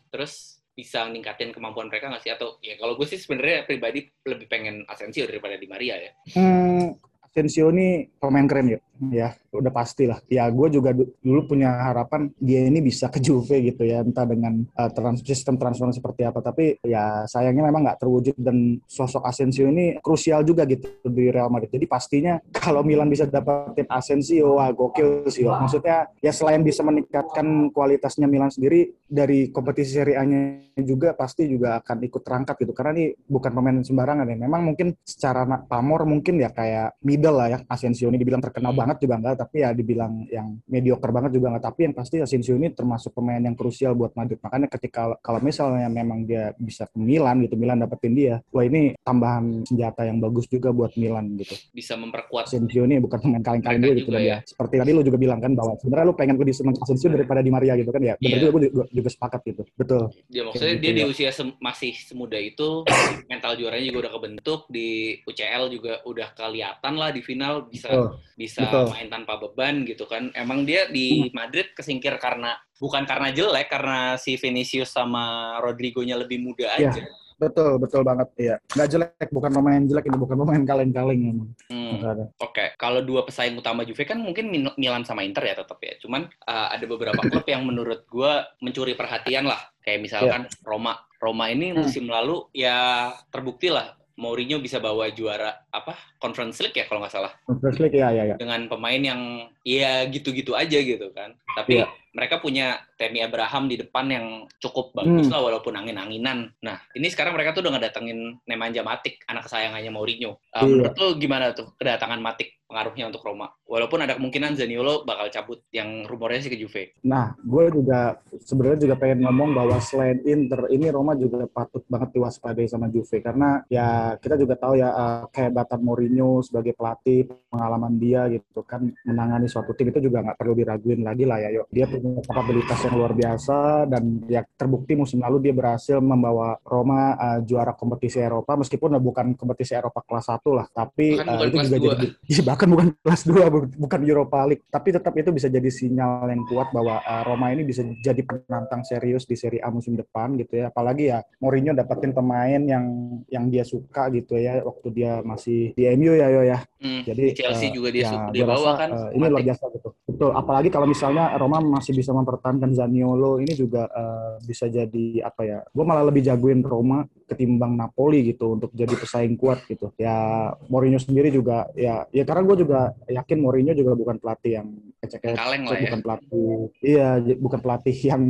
Terus 0.09 0.57
bisa 0.73 1.05
ningkatin 1.05 1.53
kemampuan 1.53 1.93
mereka 1.93 2.09
nggak 2.09 2.25
sih 2.25 2.33
atau 2.33 2.57
ya 2.57 2.73
kalau 2.81 2.97
gue 2.97 3.05
sih 3.05 3.21
sebenarnya 3.21 3.69
pribadi 3.69 4.09
lebih 4.25 4.49
pengen 4.49 4.81
Asensio 4.89 5.29
daripada 5.29 5.61
Di 5.61 5.69
Maria 5.69 5.93
ya. 6.01 6.11
Hmm, 6.33 6.97
Asensio 7.37 7.69
ini 7.69 8.09
pemain 8.17 8.49
keren 8.49 8.65
ya 8.73 8.79
ya 9.13 9.33
udah 9.53 9.71
pasti 9.73 10.09
lah. 10.09 10.19
Ya 10.27 10.49
gue 10.49 10.67
juga 10.69 10.93
dulu 10.95 11.41
punya 11.55 11.73
harapan 11.91 12.29
dia 12.37 12.65
ini 12.65 12.81
bisa 12.81 13.09
ke 13.09 13.21
Juve 13.21 13.61
gitu 13.63 13.83
ya, 13.85 14.01
entah 14.01 14.25
dengan 14.25 14.65
uh, 14.77 14.89
trans 14.91 15.21
sistem 15.21 15.57
transfer 15.59 15.89
seperti 15.93 16.25
apa. 16.25 16.39
Tapi 16.41 16.81
ya 16.85 17.25
sayangnya 17.29 17.67
memang 17.69 17.85
nggak 17.85 17.99
terwujud 18.01 18.35
dan 18.37 18.79
sosok 18.85 19.25
Asensio 19.25 19.69
ini 19.69 19.97
krusial 20.01 20.41
juga 20.45 20.63
gitu 20.65 20.87
di 21.07 21.29
Real 21.29 21.49
Madrid. 21.51 21.73
Jadi 21.73 21.85
pastinya 21.89 22.39
kalau 22.57 22.81
Milan 22.81 23.09
bisa 23.09 23.25
dapetin 23.27 23.87
Asensio, 23.89 24.57
wah 24.57 24.71
gokil 24.71 25.29
sih. 25.29 25.45
Maksudnya 25.45 26.09
ya 26.21 26.31
selain 26.33 26.61
bisa 26.61 26.81
meningkatkan 26.81 27.73
kualitasnya 27.73 28.25
Milan 28.29 28.49
sendiri 28.53 28.93
dari 29.07 29.49
kompetisi 29.49 29.97
Serie 29.97 30.19
A-nya 30.19 30.75
juga 30.83 31.15
pasti 31.17 31.49
juga 31.49 31.79
akan 31.81 31.97
ikut 32.05 32.21
terangkat 32.21 32.55
gitu. 32.61 32.73
Karena 32.73 32.91
ini 32.97 33.05
bukan 33.25 33.51
pemain 33.53 33.77
sembarangan 33.81 34.27
ya. 34.27 34.37
Memang 34.37 34.61
mungkin 34.73 34.93
secara 35.01 35.43
pamor 35.67 36.07
mungkin 36.07 36.39
ya 36.39 36.49
kayak 36.51 36.99
middle 37.03 37.37
lah 37.37 37.47
ya 37.51 37.59
Asensio 37.67 38.07
ini 38.07 38.19
dibilang 38.19 38.43
terkenal 38.43 38.71
banget 38.71 38.86
banget 38.87 39.03
juga 39.03 39.15
enggak, 39.19 39.35
tapi 39.43 39.55
ya 39.59 39.69
dibilang 39.75 40.23
yang 40.31 40.55
mediocre 40.71 41.11
banget 41.11 41.35
juga 41.35 41.51
enggak. 41.51 41.65
Tapi 41.67 41.79
yang 41.91 41.93
pasti 41.99 42.15
Asensio 42.23 42.55
ini 42.55 42.71
termasuk 42.71 43.11
pemain 43.11 43.43
yang 43.43 43.51
krusial 43.59 43.91
buat 43.99 44.15
Madrid. 44.15 44.39
Makanya 44.39 44.71
ketika 44.71 45.19
kalau 45.19 45.43
misalnya 45.43 45.91
memang 45.91 46.23
dia 46.23 46.55
bisa 46.55 46.87
ke 46.87 46.95
Milan 46.95 47.43
gitu, 47.43 47.59
Milan 47.59 47.83
dapetin 47.83 48.15
dia, 48.15 48.39
wah 48.55 48.63
ini 48.63 48.95
tambahan 49.03 49.67
senjata 49.67 50.07
yang 50.07 50.23
bagus 50.23 50.47
juga 50.47 50.71
buat 50.71 50.95
Milan 50.95 51.35
gitu. 51.35 51.59
Bisa 51.75 51.99
memperkuat. 51.99 52.47
Asensio 52.47 52.87
ini 52.87 53.03
bukan 53.03 53.19
pemain 53.19 53.43
kaleng-kaleng 53.43 53.83
juga 53.83 53.95
gitu. 53.99 54.09
Ya. 54.15 54.23
ya. 54.23 54.37
Seperti 54.47 54.79
tadi 54.79 54.91
lu 54.95 55.03
juga 55.03 55.19
bilang 55.19 55.43
kan 55.43 55.51
bahwa 55.51 55.75
sebenarnya 55.83 56.05
lu 56.07 56.15
pengen 56.15 56.39
lebih 56.39 56.55
seneng 56.55 56.79
Asensio 56.79 57.11
daripada 57.11 57.43
Di 57.43 57.51
Maria 57.51 57.75
gitu 57.75 57.91
kan 57.91 57.99
ya. 57.99 58.15
Benar 58.15 58.31
yeah. 58.31 58.39
juga 58.39 58.51
gue 58.55 58.61
juga, 58.71 58.85
juga 58.95 59.09
sepakat 59.11 59.41
gitu. 59.43 59.63
Betul. 59.75 60.03
Ya 60.31 60.41
maksudnya 60.47 60.75
gitu, 60.79 60.83
dia 60.87 60.91
ya. 60.91 60.95
di 60.95 61.03
usia 61.11 61.29
sem 61.35 61.49
masih 61.59 61.93
semuda 61.97 62.39
itu 62.39 62.87
mental 63.31 63.59
juaranya 63.59 63.83
juga 63.91 63.99
udah 64.07 64.13
kebentuk 64.15 64.59
di 64.71 65.19
UCL 65.27 65.63
juga 65.73 65.93
udah 66.05 66.27
kelihatan 66.37 66.93
lah 66.95 67.09
di 67.11 67.21
final 67.25 67.65
bisa 67.65 67.89
oh, 67.91 68.21
bisa 68.37 68.61
betul 68.63 68.76
Betul. 68.85 68.93
main 68.93 69.09
tanpa 69.09 69.33
beban 69.41 69.75
gitu 69.87 70.05
kan. 70.05 70.29
Emang 70.37 70.67
dia 70.67 70.85
di 70.91 71.29
hmm. 71.29 71.33
Madrid 71.33 71.67
kesingkir 71.73 72.19
karena 72.21 72.53
bukan 72.77 73.03
karena 73.09 73.33
jelek, 73.33 73.67
karena 73.73 74.15
si 74.21 74.37
Vinicius 74.37 74.93
sama 74.93 75.57
Rodrigo-nya 75.63 76.13
lebih 76.19 76.37
muda 76.43 76.69
iya, 76.77 76.93
aja. 76.93 77.01
Ya, 77.01 77.09
betul, 77.41 77.81
betul 77.81 78.01
banget. 78.05 78.27
Iya. 78.37 78.55
Nggak 78.77 78.89
jelek, 78.93 79.29
bukan 79.33 79.51
pemain 79.51 79.81
jelek 79.81 80.05
ini, 80.05 80.17
bukan 80.21 80.37
pemain 80.37 80.63
kaleng-kaleng 80.63 81.21
emang. 81.25 81.49
Hmm. 81.73 81.97
Oke, 81.97 82.29
okay. 82.37 82.67
kalau 82.77 83.01
dua 83.01 83.25
pesaing 83.25 83.57
utama 83.57 83.81
Juve 83.81 84.05
kan 84.05 84.21
mungkin 84.21 84.53
Milan 84.77 85.03
sama 85.03 85.25
Inter 85.25 85.49
ya 85.49 85.55
tetap 85.57 85.81
ya. 85.81 85.97
Cuman 85.97 86.29
uh, 86.45 86.67
ada 86.69 86.85
beberapa 86.85 87.17
klub 87.25 87.45
yang 87.49 87.65
menurut 87.65 88.05
gue 88.05 88.31
mencuri 88.61 88.93
perhatian 88.93 89.49
lah. 89.49 89.59
Kayak 89.81 89.99
misalkan 90.05 90.41
yeah. 90.45 90.61
Roma. 90.61 90.93
Roma 91.17 91.49
ini 91.49 91.73
hmm. 91.73 91.81
musim 91.81 92.05
hmm. 92.05 92.13
lalu 92.13 92.45
ya 92.53 93.09
terbukti 93.33 93.73
lah 93.73 93.96
Mourinho 94.17 94.57
bisa 94.57 94.81
bawa 94.81 95.13
juara 95.13 95.61
apa 95.69 95.93
Conference 96.17 96.57
League 96.65 96.73
ya 96.73 96.89
kalau 96.89 97.05
nggak 97.05 97.13
salah. 97.13 97.31
Conference 97.45 97.77
League 97.77 97.93
ya 97.93 98.09
ya 98.09 98.33
ya. 98.33 98.35
Dengan 98.35 98.65
pemain 98.65 98.97
yang 98.97 99.21
ya 99.61 100.03
gitu-gitu 100.09 100.57
aja 100.57 100.77
gitu 100.81 101.13
kan. 101.13 101.37
Tapi 101.53 101.85
ya. 101.85 101.87
Mereka 102.15 102.41
punya 102.41 102.81
Temi 102.97 103.21
Abraham 103.21 103.69
di 103.69 103.77
depan 103.77 104.09
yang 104.09 104.25
cukup 104.57 104.89
bagus 104.97 105.29
hmm. 105.29 105.33
lah 105.37 105.41
walaupun 105.45 105.77
angin-anginan. 105.77 106.49
Nah, 106.65 106.81
ini 106.97 107.13
sekarang 107.13 107.37
mereka 107.37 107.53
tuh 107.53 107.61
udah 107.61 107.77
ngedatengin 107.77 108.41
Nemanja 108.49 108.81
Matic, 108.81 109.21
anak 109.29 109.45
kesayangannya 109.45 109.93
Mourinho. 109.93 110.41
Uh, 110.49 110.65
iya. 110.65 110.65
Menurut 110.65 110.95
lu 110.97 111.07
gimana 111.21 111.53
tuh 111.53 111.77
kedatangan 111.77 112.17
Matic 112.17 112.57
pengaruhnya 112.65 113.13
untuk 113.13 113.21
Roma? 113.21 113.53
Walaupun 113.69 114.01
ada 114.01 114.17
kemungkinan 114.17 114.57
Zaniolo 114.57 115.05
bakal 115.05 115.29
cabut 115.29 115.61
yang 115.69 116.09
rumornya 116.09 116.41
sih 116.41 116.49
ke 116.49 116.57
Juve. 116.57 116.97
Nah, 117.05 117.37
gue 117.37 117.69
juga 117.69 118.17
sebenarnya 118.33 118.89
juga 118.89 118.95
pengen 118.97 119.21
ngomong 119.29 119.53
bahwa 119.53 119.77
selain 119.77 120.17
Inter, 120.25 120.73
ini 120.73 120.89
Roma 120.89 121.13
juga 121.13 121.45
patut 121.45 121.85
banget 121.85 122.17
diwaspadai 122.17 122.65
sama 122.65 122.89
Juve 122.89 123.21
karena 123.21 123.61
ya 123.69 124.17
kita 124.17 124.41
juga 124.41 124.57
tahu 124.57 124.73
ya 124.81 124.89
uh, 124.89 125.23
kehebatan 125.29 125.85
Mourinho 125.85 126.41
sebagai 126.41 126.73
pelatih, 126.73 127.29
pengalaman 127.53 127.93
dia 128.01 128.25
gitu 128.33 128.65
kan 128.65 128.89
menangani 129.05 129.45
suatu 129.45 129.77
tim 129.77 129.93
itu 129.93 130.01
juga 130.01 130.25
nggak 130.25 130.37
perlu 130.41 130.57
diraguin 130.57 131.05
lagi 131.05 131.29
lah 131.29 131.37
ya. 131.45 131.61
Yuk. 131.61 131.69
Dia 131.69 131.85
punya 131.85 132.06
kapabilitas 132.23 132.79
yang 132.87 132.95
luar 132.97 133.13
biasa 133.13 133.87
dan 133.89 134.23
ya 134.27 134.41
terbukti 134.55 134.93
musim 134.95 135.21
lalu 135.21 135.49
dia 135.49 135.53
berhasil 135.53 135.97
membawa 135.99 136.57
Roma 136.63 137.15
uh, 137.17 137.39
juara 137.43 137.73
kompetisi 137.73 138.19
Eropa 138.21 138.55
meskipun 138.55 138.97
bukan 138.99 139.33
kompetisi 139.35 139.77
Eropa 139.77 140.03
kelas 140.03 140.29
1 140.31 140.57
lah 140.57 140.67
tapi 140.71 141.19
uh, 141.19 141.45
itu 141.47 141.57
juga 141.67 141.77
2. 141.77 141.87
jadi 141.87 142.07
iya, 142.31 142.41
bahkan 142.43 142.67
bukan 142.69 142.87
kelas 143.03 143.21
2 143.27 143.77
bukan 143.77 143.99
Europa 144.03 144.39
League 144.47 144.63
tapi 144.69 144.95
tetap 144.95 145.13
itu 145.15 145.29
bisa 145.31 145.47
jadi 145.47 145.69
sinyal 145.69 146.29
yang 146.31 146.43
kuat 146.47 146.71
bahwa 146.71 147.01
uh, 147.03 147.23
Roma 147.27 147.51
ini 147.51 147.63
bisa 147.67 147.83
jadi 148.03 148.21
penantang 148.23 148.85
serius 148.87 149.27
di 149.27 149.35
Serie 149.35 149.63
A 149.63 149.69
musim 149.73 149.97
depan 149.97 150.35
gitu 150.39 150.59
ya 150.61 150.69
apalagi 150.69 151.11
ya 151.11 151.19
Mourinho 151.41 151.73
dapetin 151.75 152.13
pemain 152.13 152.61
yang 152.61 152.85
yang 153.27 153.45
dia 153.51 153.63
suka 153.67 154.09
gitu 154.13 154.37
ya 154.37 154.63
waktu 154.63 154.87
dia 154.93 155.19
masih 155.23 155.73
di 155.75 155.83
MU 155.97 156.13
ya 156.15 156.27
yo 156.31 156.41
ya 156.43 156.59
hmm, 156.81 157.01
jadi 157.05 157.23
Chelsea 157.33 157.69
uh, 157.69 157.73
juga 157.73 157.89
dia, 157.93 158.05
ya, 158.07 158.29
dia 158.33 158.45
bawa 158.45 158.71
kan 158.77 158.89
uh, 158.93 159.09
ini 159.13 159.25
luar 159.29 159.43
biasa 159.43 159.63
gitu 159.73 159.89
betul 160.07 160.31
apalagi 160.33 160.69
kalau 160.73 160.87
misalnya 160.89 161.33
Roma 161.37 161.61
masih 161.61 161.93
bisa 161.93 162.11
mempertahankan 162.13 162.73
Zaniolo 162.73 163.37
ini 163.41 163.53
juga 163.53 163.85
uh, 163.89 164.37
bisa 164.43 164.69
jadi 164.69 165.25
apa 165.25 165.41
ya? 165.43 165.59
Gue 165.69 165.85
malah 165.85 166.05
lebih 166.05 166.25
jagoin 166.25 166.61
Roma 166.61 167.05
ketimbang 167.27 167.75
Napoli 167.75 168.33
gitu 168.33 168.57
untuk 168.57 168.71
jadi 168.73 168.93
pesaing 168.93 169.35
kuat 169.35 169.65
gitu. 169.67 169.93
Ya 169.99 170.49
Mourinho 170.67 170.97
sendiri 171.01 171.29
juga 171.29 171.69
ya 171.77 172.05
ya 172.13 172.23
karena 172.23 172.43
gue 172.45 172.65
juga 172.65 172.93
yakin 173.07 173.37
Mourinho 173.39 173.73
juga 173.77 173.93
bukan 173.93 174.17
pelatih 174.17 174.51
yang 174.61 174.67
ecek-ecek, 175.01 175.37
ya. 175.37 175.89
bukan 175.89 176.01
pelatih. 176.01 176.55
Iya, 176.81 177.09
bukan 177.37 177.59
pelatih 177.61 177.97
yang 177.97 178.23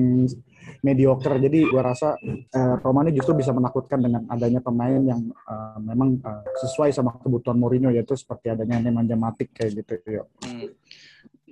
mediocre. 0.84 1.38
Jadi 1.38 1.68
gue 1.68 1.82
rasa 1.82 2.18
uh, 2.18 2.76
Roma 2.82 3.06
ini 3.08 3.16
justru 3.18 3.38
bisa 3.38 3.52
menakutkan 3.52 4.00
dengan 4.02 4.24
adanya 4.32 4.62
pemain 4.64 5.00
yang 5.02 5.22
uh, 5.48 5.80
memang 5.82 6.20
uh, 6.22 6.44
sesuai 6.64 6.92
sama 6.94 7.16
kebutuhan 7.18 7.58
Mourinho 7.58 7.90
yaitu 7.94 8.16
seperti 8.16 8.54
adanya 8.54 8.82
Nemanja 8.82 9.16
Matic 9.16 9.54
kayak 9.56 9.84
gitu. 9.84 9.94
Yo. 10.08 10.24
Hmm. 10.44 10.72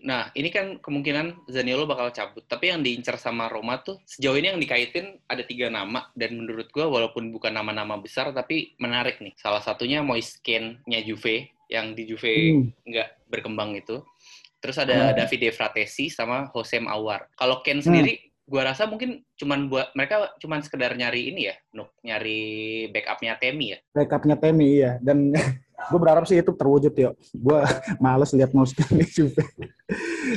Nah, 0.05 0.29
ini 0.37 0.53
kan 0.53 0.77
kemungkinan 0.77 1.49
Zaniolo 1.49 1.89
bakal 1.89 2.13
cabut. 2.13 2.45
Tapi 2.45 2.69
yang 2.69 2.85
diincar 2.85 3.17
sama 3.17 3.49
Roma 3.49 3.81
tuh 3.81 3.97
sejauh 4.05 4.37
ini 4.37 4.53
yang 4.53 4.61
dikaitin 4.61 5.17
ada 5.25 5.41
tiga 5.41 5.73
nama. 5.73 6.13
Dan 6.13 6.45
menurut 6.45 6.69
gue 6.69 6.85
walaupun 6.85 7.33
bukan 7.33 7.49
nama-nama 7.49 7.97
besar, 7.97 8.29
tapi 8.29 8.77
menarik 8.77 9.17
nih. 9.17 9.33
Salah 9.33 9.65
satunya 9.65 10.05
Moiskin-nya 10.05 11.01
Juve, 11.01 11.49
yang 11.73 11.97
di 11.97 12.05
Juve 12.05 12.33
hmm. 12.53 12.85
nggak 12.85 13.09
berkembang 13.33 13.73
itu. 13.73 14.05
Terus 14.61 14.77
ada 14.77 15.09
hmm. 15.09 15.15
Davide 15.17 15.49
Fratesi 15.49 16.13
sama 16.13 16.53
Jose 16.53 16.77
Awar. 16.81 17.33
Kalau 17.33 17.65
Ken 17.65 17.81
sendiri, 17.81 18.13
hmm. 18.13 18.29
Gue 18.45 18.61
rasa 18.61 18.85
mungkin 18.85 19.25
cuman 19.41 19.65
buat 19.73 19.89
mereka 19.97 20.29
cuman 20.37 20.61
sekedar 20.61 20.93
nyari 20.93 21.33
ini 21.33 21.49
ya, 21.49 21.55
Nuk, 21.73 21.89
nyari 22.05 22.39
backupnya 22.93 23.33
Temi 23.41 23.73
ya. 23.73 23.77
Backupnya 23.89 24.37
Temi 24.37 24.81
iya. 24.81 25.01
Dan 25.01 25.33
gue 25.91 25.99
berharap 25.99 26.29
sih 26.29 26.37
itu 26.37 26.53
terwujud 26.53 26.93
ya. 26.93 27.11
Gue 27.33 27.59
males 28.03 28.29
lihat 28.37 28.53
Mouskin 28.53 28.85
di 28.93 29.05
Juve. 29.09 29.41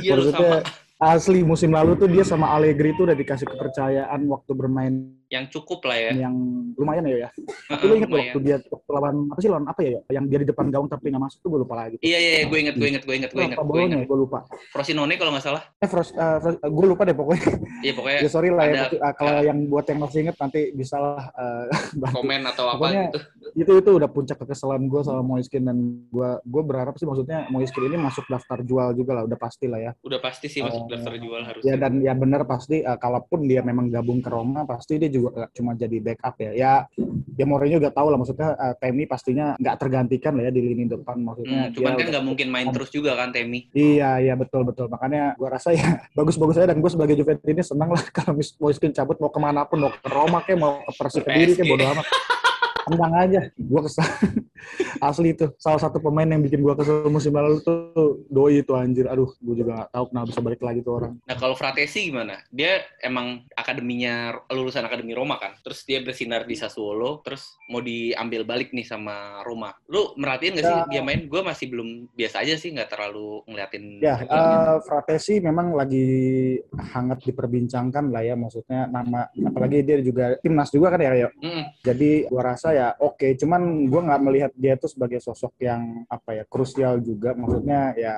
Iya, 0.01 0.17
Maksudnya 0.17 0.65
asli 0.99 1.45
musim 1.45 1.71
lalu 1.71 1.95
tuh 1.95 2.09
dia 2.11 2.25
sama 2.25 2.51
Allegri 2.51 2.97
tuh 2.97 3.07
udah 3.07 3.17
dikasih 3.17 3.47
kepercayaan 3.47 4.25
waktu 4.27 4.53
bermain 4.57 5.15
yang 5.29 5.45
cukup 5.53 5.85
lah 5.85 5.97
ya. 5.97 6.13
Yang 6.25 6.35
lumayan 6.75 7.05
ya 7.05 7.29
ya. 7.29 7.31
Tapi 7.71 7.85
lu 7.85 7.95
inget 8.01 8.11
waktu 8.11 8.39
dia 8.41 8.57
waktu 8.65 8.91
lawan 8.91 9.17
apa 9.29 9.41
sih 9.45 9.51
lawan 9.53 9.67
apa 9.69 9.81
ya? 9.85 10.01
Yang 10.09 10.25
dia 10.33 10.39
di 10.41 10.47
depan 10.49 10.67
gawang 10.73 10.89
tapi 10.89 11.13
nggak 11.13 11.23
masuk 11.29 11.39
tuh 11.45 11.49
gue 11.53 11.61
lupa 11.63 11.75
lagi. 11.77 11.97
Iya 12.01 12.19
iya, 12.19 12.31
gue 12.49 12.59
inget 12.59 12.75
gue 12.81 12.89
inget 12.89 13.03
gue 13.05 13.15
inget 13.17 13.31
gue 13.33 13.45
inget. 13.45 13.59
Gue 13.61 13.81
inget. 13.85 14.09
Gue 14.09 14.19
lupa. 14.25 14.49
Frosinone 14.73 15.15
kalau 15.21 15.31
nggak 15.37 15.45
salah. 15.45 15.63
Eh 15.85 15.89
Fros, 15.89 16.11
uh, 16.17 16.39
Fros 16.41 16.57
gue 16.57 16.87
lupa 16.89 17.03
deh 17.05 17.17
pokoknya. 17.17 17.49
Iya 17.85 17.93
pokoknya. 17.95 18.21
ya 18.25 18.31
sorry 18.33 18.49
lah 18.51 18.65
ya, 18.67 18.75
ya. 18.89 18.99
Uh, 18.99 19.15
kalau 19.15 19.41
yang 19.45 19.59
buat 19.69 19.85
yang 19.87 20.01
masih 20.01 20.19
inget 20.25 20.37
nanti 20.41 20.61
bisa 20.73 20.97
lah 20.97 21.29
uh, 21.37 22.11
komen 22.17 22.43
atau 22.49 22.65
apa 22.73 22.81
pokoknya, 22.81 23.05
gitu. 23.13 23.19
Itu 23.55 23.73
itu 23.85 23.91
udah 24.01 24.09
puncak 24.09 24.37
kekesalan 24.41 24.89
gue 24.89 25.01
sama 25.05 25.21
Moiskin 25.21 25.69
dan 25.69 25.77
gue 26.09 26.31
gue 26.41 26.63
berharap 26.65 26.97
sih 26.97 27.05
maksudnya 27.05 27.47
Moiskin 27.53 27.85
ini 27.93 28.01
masuk 28.01 28.25
daftar 28.33 28.65
jual 28.65 28.97
juga 28.97 29.21
lah, 29.21 29.23
udah 29.29 29.39
pasti 29.39 29.69
lah 29.69 29.81
ya. 29.81 29.93
Udah 30.01 30.19
pasti 30.25 30.49
sih 30.49 30.65
masuk 30.65 30.89
uh, 30.89 30.91
daftar 30.97 31.15
jual 31.21 31.43
harus. 31.45 31.63
Ya 31.63 31.77
dan 31.77 32.01
ya 32.01 32.17
benar 32.17 32.49
pasti 32.49 32.81
uh, 32.81 32.97
kalaupun 32.97 33.45
dia 33.45 33.61
memang 33.61 33.93
gabung 33.93 34.25
ke 34.25 34.31
Roma 34.33 34.65
pasti 34.65 34.97
dia 34.97 35.11
juga 35.11 35.18
uh, 35.27 35.49
cuma 35.57 35.75
jadi 35.75 35.97
backup 35.99 36.35
ya. 36.39 36.51
Ya, 36.55 36.73
ya 37.35 37.45
Mourinho 37.45 37.83
juga 37.83 37.91
tahu 37.91 38.15
lah 38.15 38.19
maksudnya 38.19 38.55
uh, 38.55 38.75
Temi 38.79 39.05
pastinya 39.11 39.59
nggak 39.59 39.77
tergantikan 39.81 40.33
lah 40.39 40.47
ya 40.47 40.53
di 40.55 40.63
lini 40.63 40.85
depan 40.87 41.19
maksudnya. 41.19 41.69
Hmm, 41.69 41.75
cuman 41.75 41.93
kan 41.99 42.07
nggak 42.15 42.25
mungkin 42.25 42.47
main 42.53 42.69
terus 42.71 42.91
juga 42.95 43.19
kan 43.19 43.35
Temi. 43.35 43.67
Iya 43.75 44.23
iya 44.23 44.35
betul 44.39 44.63
betul 44.63 44.87
makanya 44.87 45.35
gue 45.35 45.49
rasa 45.49 45.75
ya 45.75 45.99
bagus-bagus 46.19 46.63
aja 46.63 46.71
dan 46.71 46.79
gue 46.79 46.91
sebagai 46.91 47.15
Juventus 47.19 47.49
ini 47.49 47.63
senang 47.65 47.91
lah 47.91 48.03
kalau 48.17 48.39
Moiskin 48.39 48.95
cabut 48.95 49.19
mau 49.19 49.31
ke 49.33 49.41
mana 49.41 49.67
pun 49.67 49.83
mau 49.83 49.91
ke 49.91 50.09
Roma 50.09 50.39
kayak 50.47 50.59
mau 50.59 50.83
ke 50.87 50.93
Persik 50.95 51.27
Kediri 51.27 51.59
kayak 51.59 51.69
bodo 51.69 51.85
amat. 51.85 52.07
tenang 52.89 53.15
aja. 53.15 53.41
Gue 53.55 53.81
kesal. 53.85 54.09
Asli 54.99 55.31
itu 55.33 55.55
salah 55.63 55.79
satu 55.79 56.03
pemain 56.03 56.27
yang 56.27 56.43
bikin 56.43 56.59
gue 56.61 56.75
kesel 56.75 57.07
musim 57.07 57.31
lalu 57.31 57.63
tuh 57.63 58.27
doi 58.27 58.61
itu 58.67 58.75
anjir. 58.75 59.07
Aduh, 59.07 59.31
gue 59.39 59.55
juga 59.63 59.87
gak 59.87 59.91
tahu 59.95 60.05
kenapa 60.11 60.27
bisa 60.35 60.41
balik 60.43 60.63
lagi 60.65 60.81
tuh 60.83 60.93
orang. 60.99 61.13
Nah 61.23 61.37
kalau 61.39 61.55
Fratesi 61.55 62.11
gimana? 62.11 62.43
Dia 62.51 62.83
emang 63.01 63.47
akademinya 63.55 64.35
lulusan 64.51 64.83
akademi 64.83 65.15
Roma 65.15 65.39
kan. 65.39 65.55
Terus 65.63 65.87
dia 65.87 66.03
bersinar 66.03 66.45
di 66.45 66.59
Sassuolo. 66.59 67.23
Terus 67.23 67.55
mau 67.71 67.79
diambil 67.79 68.43
balik 68.43 68.75
nih 68.75 68.85
sama 68.85 69.41
Roma. 69.47 69.71
Lu 69.87 70.17
merhatiin 70.19 70.59
gak 70.59 70.67
sih 70.67 70.77
Ya. 70.79 70.87
dia 70.91 71.03
main? 71.03 71.27
Gue 71.27 71.43
masih 71.43 71.67
belum 71.71 71.89
biasa 72.15 72.47
aja 72.47 72.55
sih, 72.55 72.71
nggak 72.71 72.91
terlalu 72.95 73.43
ngeliatin. 73.51 73.99
Ya, 73.99 74.23
eh 74.23 74.77
Fratesi 74.87 75.43
memang 75.43 75.75
lagi 75.75 76.07
hangat 76.95 77.23
diperbincangkan 77.27 78.11
lah 78.15 78.23
ya. 78.23 78.35
Maksudnya 78.39 78.87
nama, 78.87 79.27
apalagi 79.33 79.83
dia 79.83 79.99
juga 80.03 80.39
timnas 80.39 80.71
juga 80.71 80.95
kan 80.95 81.01
ya, 81.03 81.27
Yo. 81.27 81.29
Mm-mm. 81.43 81.65
Jadi 81.83 82.31
gua 82.31 82.55
rasa 82.55 82.75
ya 82.79 82.89
oke, 83.03 83.35
cuman 83.35 83.91
gua 83.91 84.01
nggak 84.07 84.23
melihat 84.23 84.53
dia 84.55 84.79
tuh 84.79 84.87
sebagai 84.87 85.19
sosok 85.19 85.59
yang 85.59 86.07
apa 86.07 86.39
ya 86.39 86.45
krusial 86.47 87.03
juga. 87.03 87.35
Maksudnya 87.35 87.99
ya 87.99 88.15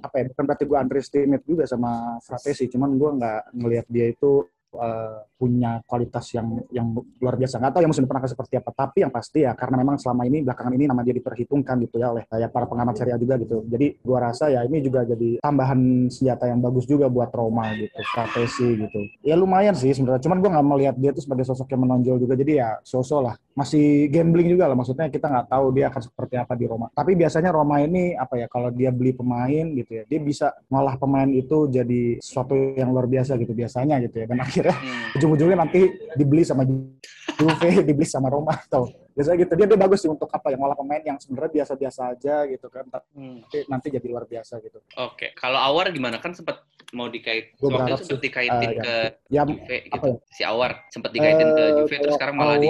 apa 0.00 0.14
ya 0.20 0.24
bukan 0.32 0.44
berarti 0.48 0.64
gua 0.64 0.78
underestimate 0.80 1.44
juga 1.44 1.64
sama 1.68 2.16
Fratesi, 2.24 2.72
cuman 2.72 2.90
gua 2.96 3.10
nggak 3.20 3.40
ngelihat 3.52 3.86
dia 3.92 4.06
itu 4.08 4.48
eh, 4.80 5.26
punya 5.36 5.84
kualitas 5.84 6.32
yang 6.32 6.64
yang 6.72 6.96
luar 7.20 7.36
biasa. 7.36 7.60
Nggak 7.60 7.72
tahu 7.76 7.82
yang 7.84 7.92
musim 7.92 8.04
depan 8.08 8.24
seperti 8.24 8.54
apa, 8.56 8.70
tapi 8.72 9.04
yang 9.04 9.12
pasti 9.12 9.44
ya 9.44 9.52
karena 9.52 9.76
memang 9.84 10.00
selama 10.00 10.24
ini 10.24 10.40
belakangan 10.42 10.72
ini 10.72 10.84
nama 10.88 11.04
dia 11.04 11.14
diperhitungkan 11.14 11.76
gitu 11.84 12.00
ya 12.00 12.10
oleh 12.16 12.24
ya 12.24 12.48
para 12.48 12.64
pengamat 12.64 12.96
Serie 12.96 13.14
A 13.14 13.18
juga 13.20 13.36
gitu. 13.36 13.62
Jadi 13.68 14.00
gua 14.00 14.32
rasa 14.32 14.48
ya 14.48 14.64
ini 14.64 14.80
juga 14.80 15.04
jadi 15.04 15.38
tambahan 15.44 16.08
senjata 16.08 16.48
yang 16.48 16.64
bagus 16.64 16.88
juga 16.88 17.06
buat 17.12 17.28
Roma 17.36 17.68
gitu, 17.76 17.92
Fratesi 18.16 18.68
gitu. 18.80 19.00
Ya 19.20 19.36
lumayan 19.36 19.76
sih 19.76 19.92
sebenarnya, 19.92 20.24
cuman 20.24 20.40
gua 20.40 20.50
nggak 20.56 20.66
melihat 20.72 20.96
dia 20.96 21.10
tuh 21.12 21.22
sebagai 21.22 21.44
sosok 21.44 21.68
yang 21.76 21.84
menonjol 21.84 22.16
juga. 22.16 22.34
Jadi 22.34 22.52
ya 22.56 22.80
sosok 22.80 23.20
lah, 23.20 23.34
masih 23.52 24.08
gambling 24.08 24.48
juga 24.56 24.72
lah. 24.72 24.76
Maksudnya 24.76 25.12
kita 25.12 25.28
nggak 25.28 25.46
tahu 25.52 25.66
dia 25.76 25.92
akan 25.92 26.00
seperti 26.00 26.34
apa 26.40 26.52
di 26.56 26.64
Roma. 26.64 26.88
Tapi 26.96 27.12
biasanya 27.12 27.52
Roma 27.52 27.84
ini 27.84 28.16
apa 28.16 28.40
ya 28.40 28.48
kalau 28.48 28.72
dia 28.72 28.88
beli 28.88 29.12
pemain 29.12 29.68
gitu 29.76 30.00
ya, 30.00 30.04
dia 30.08 30.20
bisa 30.20 30.56
ngolah 30.72 30.96
pemain 30.96 31.28
itu 31.28 31.68
jadi 31.68 32.18
sesuatu 32.24 32.56
yang 32.56 32.88
luar 32.88 33.04
biasa 33.04 33.36
gitu 33.36 33.52
biasanya 33.52 34.00
gitu 34.00 34.24
ya. 34.24 34.26
Dan 34.32 34.40
akhirnya 34.46 34.65
Hmm. 34.72 35.16
ujung-ujungnya 35.18 35.58
nanti 35.62 35.90
dibeli 36.16 36.42
sama 36.42 36.66
Juve, 36.66 37.70
dibeli 37.88 38.06
sama 38.06 38.32
Roma 38.32 38.56
atau 38.56 39.05
biasanya 39.16 39.36
gitu. 39.40 39.52
Dia 39.56 39.66
dia 39.66 39.78
bagus 39.80 39.98
sih 39.98 40.10
untuk 40.12 40.28
apa 40.28 40.52
ya 40.52 40.56
ngolah 40.56 40.76
pemain 40.76 41.00
yang 41.00 41.16
sebenarnya 41.16 41.52
biasa-biasa 41.56 42.00
aja 42.12 42.44
gitu 42.44 42.68
kan, 42.68 42.84
tapi 42.86 43.08
Hmm. 43.16 43.40
nanti 43.66 43.88
jadi 43.88 44.06
luar 44.06 44.28
biasa 44.28 44.60
gitu. 44.60 44.78
Oke, 45.00 45.32
kalau 45.32 45.56
Awar 45.56 45.88
gimana? 45.88 46.20
Kan 46.20 46.36
sempat 46.36 46.60
mau 46.92 47.08
dikait, 47.08 47.56
Gua 47.58 47.82
waktu 47.82 47.98
itu 47.98 48.04
sempat 48.06 48.22
dikaitin 48.22 48.70
ya. 48.70 48.78
ke 48.78 48.96
Ya 49.26 49.42
Juve 49.42 49.76
gitu. 49.82 49.96
apa 49.96 50.06
ya? 50.06 50.16
Si 50.30 50.42
Awar 50.44 50.70
sempat 50.86 51.10
dikaitin 51.10 51.48
ke 51.48 51.62
Eh, 51.64 51.72
Juve 51.74 51.96
terus 51.98 52.14
sekarang 52.14 52.36
malah 52.36 52.56
di 52.56 52.68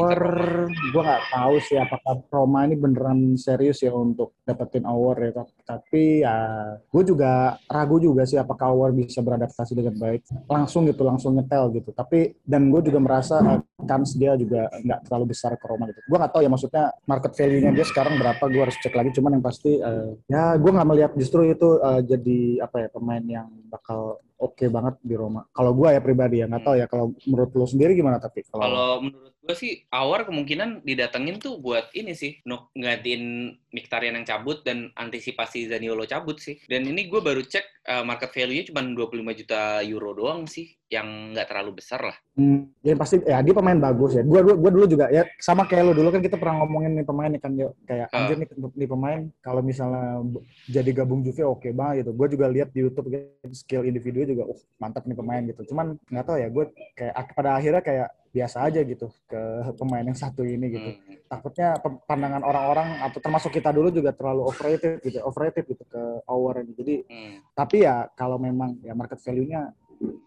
gue 0.87 1.03
nggak 1.03 1.23
tahu 1.29 1.55
sih 1.61 1.77
apakah 1.77 2.15
Roma 2.29 2.65
ini 2.65 2.75
beneran 2.75 3.19
serius 3.37 3.83
ya 3.83 3.93
untuk 3.93 4.33
dapetin 4.41 4.87
Awar 4.87 5.17
ya. 5.21 5.31
Tapi 5.63 6.23
ya 6.23 6.37
gue 6.81 7.03
juga 7.05 7.33
ragu 7.67 7.99
juga 7.99 8.23
sih 8.23 8.39
apakah 8.39 8.73
Awar 8.73 8.95
bisa 8.95 9.21
beradaptasi 9.21 9.75
dengan 9.75 9.99
baik. 9.99 10.25
Langsung 10.47 10.87
gitu, 10.87 11.03
langsung 11.03 11.35
nyetel 11.35 11.75
gitu. 11.75 11.91
Tapi 11.91 12.41
dan 12.41 12.71
gue 12.71 12.81
juga 12.83 12.97
merasa 12.97 13.37
eh, 13.43 13.61
kans 13.85 14.15
dia 14.15 14.33
juga 14.35 14.71
nggak 14.73 15.01
terlalu 15.05 15.37
besar 15.37 15.53
ke 15.55 15.65
Roma 15.67 15.91
gitu. 15.91 16.01
Gue 16.07 16.17
nggak 16.17 16.33
tahu 16.37 16.45
ya 16.45 16.51
maksudnya 16.53 16.85
market 17.09 17.33
value-nya 17.33 17.73
dia 17.73 17.87
sekarang 17.89 18.21
berapa. 18.21 18.45
Gue 18.53 18.63
harus 18.69 18.77
cek 18.77 18.93
lagi. 18.93 19.11
Cuman 19.17 19.41
yang 19.41 19.45
pasti 19.45 19.81
eh, 19.81 20.11
ya 20.29 20.53
gue 20.61 20.71
nggak 20.71 20.89
melihat 20.93 21.13
justru 21.17 21.49
itu 21.49 21.81
eh, 21.81 22.01
jadi 22.05 22.39
apa 22.61 22.77
ya 22.85 22.89
pemain 22.93 23.25
yang 23.25 23.49
bakal 23.73 24.21
oke 24.37 24.65
banget 24.69 24.95
di 25.01 25.15
Roma. 25.17 25.49
Kalau 25.49 25.73
gue 25.73 25.89
ya 25.97 26.01
pribadi 26.05 26.45
ya 26.45 26.47
nggak 26.47 26.65
tahu 26.65 26.77
ya. 26.77 26.87
Kalau 26.87 27.17
menurut 27.25 27.51
lo 27.57 27.65
sendiri 27.65 27.97
gimana 27.97 28.21
tapi 28.21 28.45
Kalau 28.45 29.01
menurut 29.01 29.33
gue 29.47 29.55
sih 29.57 29.73
Awar 29.95 30.27
kemungkinan 30.27 30.83
didatengin 30.83 31.39
tuh 31.39 31.63
buat 31.63 31.89
ini 31.97 32.13
sih, 32.13 32.43
nuk 32.45 32.69
Mkhitaryan 32.77 34.17
yang 34.21 34.27
cabut 34.27 34.65
dan 34.65 34.93
antisipasi 34.97 35.69
Zaniolo 35.69 36.05
cabut 36.05 36.41
sih. 36.41 36.61
Dan 36.69 36.85
ini 36.85 37.09
gue 37.09 37.21
baru 37.21 37.41
cek 37.45 37.76
eh, 37.87 38.03
market 38.03 38.31
value-nya 38.31 38.65
cuma 38.67 38.83
25 38.83 39.07
juta 39.33 39.61
euro 39.81 40.11
doang 40.11 40.43
sih, 40.45 40.75
yang 40.87 41.07
nggak 41.31 41.47
terlalu 41.47 41.79
besar 41.79 42.03
lah. 42.03 42.17
Hmm, 42.35 42.71
ya 42.83 42.95
pasti 42.95 43.23
ya 43.23 43.39
dia 43.41 43.55
pemain 43.55 43.75
bagus 43.75 44.15
ya. 44.15 44.23
Gua 44.23 44.43
gua, 44.43 44.55
gua 44.55 44.71
dulu 44.71 44.87
juga 44.87 45.07
ya 45.09 45.23
sama 45.39 45.65
kayak 45.65 45.83
lo 45.83 45.93
dulu 45.95 46.11
kan 46.11 46.21
kita 46.21 46.37
pernah 46.37 46.63
ngomongin 46.63 46.95
nih 46.95 47.07
pemain 47.07 47.31
nih 47.31 47.41
kan 47.41 47.53
yo 47.55 47.73
kayak 47.87 48.07
Ah. 48.11 48.23
anjir 48.23 48.37
nih, 48.37 48.49
nih 48.53 48.89
pemain 48.89 49.21
kalau 49.41 49.63
misalnya 49.63 50.23
jadi 50.67 50.91
gabung 50.93 51.23
Juve 51.23 51.43
oke 51.43 51.71
banget 51.71 52.03
gitu. 52.05 52.11
Gua 52.13 52.27
juga 52.27 52.47
lihat 52.47 52.71
di 52.71 52.83
YouTube 52.83 53.07
gitu, 53.09 53.27
skill 53.51 53.83
individu 53.83 54.27
juga 54.27 54.47
uh 54.47 54.61
mantap 54.77 55.07
nih 55.07 55.17
pemain 55.17 55.43
gitu. 55.43 55.63
Cuman 55.71 55.97
nggak 56.07 56.25
tahu 56.27 56.37
ya 56.39 56.49
gue 56.51 56.65
kayak 56.95 57.15
ak- 57.15 57.35
pada 57.35 57.51
akhirnya 57.55 57.83
kayak 57.83 58.09
biasa 58.37 58.69
aja 58.69 58.81
gitu 58.85 59.09
ke 59.25 59.41
pemain 59.81 60.05
yang 60.05 60.19
satu 60.19 60.45
ini 60.45 60.67
gitu. 60.69 60.91
Hmm. 60.93 61.17
Takutnya 61.25 61.81
pandangan 62.05 62.45
orang-orang 62.45 63.01
atau 63.01 63.19
termasuk 63.25 63.51
kita 63.57 63.73
dulu 63.73 63.89
juga 63.89 64.13
terlalu 64.13 64.45
overrated 64.45 65.01
gitu, 65.01 65.25
overrated 65.25 65.65
gitu 65.65 65.85
ke 65.89 66.03
Our 66.29 66.61
ini. 66.61 66.73
Jadi 66.77 66.95
Hmm. 67.09 67.35
tapi 67.57 67.89
ya 67.89 68.05
kalau 68.13 68.37
memang 68.37 68.77
ya 68.85 68.93
market 68.93 69.17
value-nya 69.25 69.73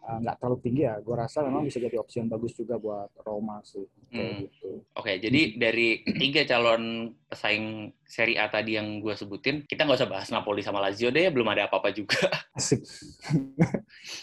uh, 0.10 0.17
nggak 0.26 0.36
terlalu 0.41 0.58
tinggi 0.65 0.82
ya, 0.89 0.98
gue 0.98 1.15
rasa 1.15 1.45
memang 1.45 1.69
bisa 1.69 1.78
jadi 1.78 2.02
opsi 2.02 2.26
yang 2.26 2.30
bagus 2.34 2.58
juga 2.58 2.82
buat 2.82 3.13
Roma 3.22 3.62
sih 3.62 3.86
Hmm. 4.10 4.41
gitu. 4.50 4.82
Oke, 4.98 5.22
jadi 5.22 5.54
dari 5.62 6.02
tiga 6.17 6.41
calon 6.50 7.13
pesaing 7.30 7.93
Serie 8.10 8.41
A 8.41 8.50
tadi 8.50 8.74
yang 8.74 9.06
gue 9.06 9.13
sebutin, 9.13 9.62
kita 9.69 9.86
nggak 9.86 10.02
usah 10.02 10.10
bahas 10.10 10.30
Napoli 10.34 10.65
sama 10.65 10.82
Lazio 10.82 11.13
deh, 11.13 11.30
belum 11.30 11.45
ada 11.54 11.69
apa-apa 11.69 11.93
juga. 11.93 12.26
Asik. 12.58 12.82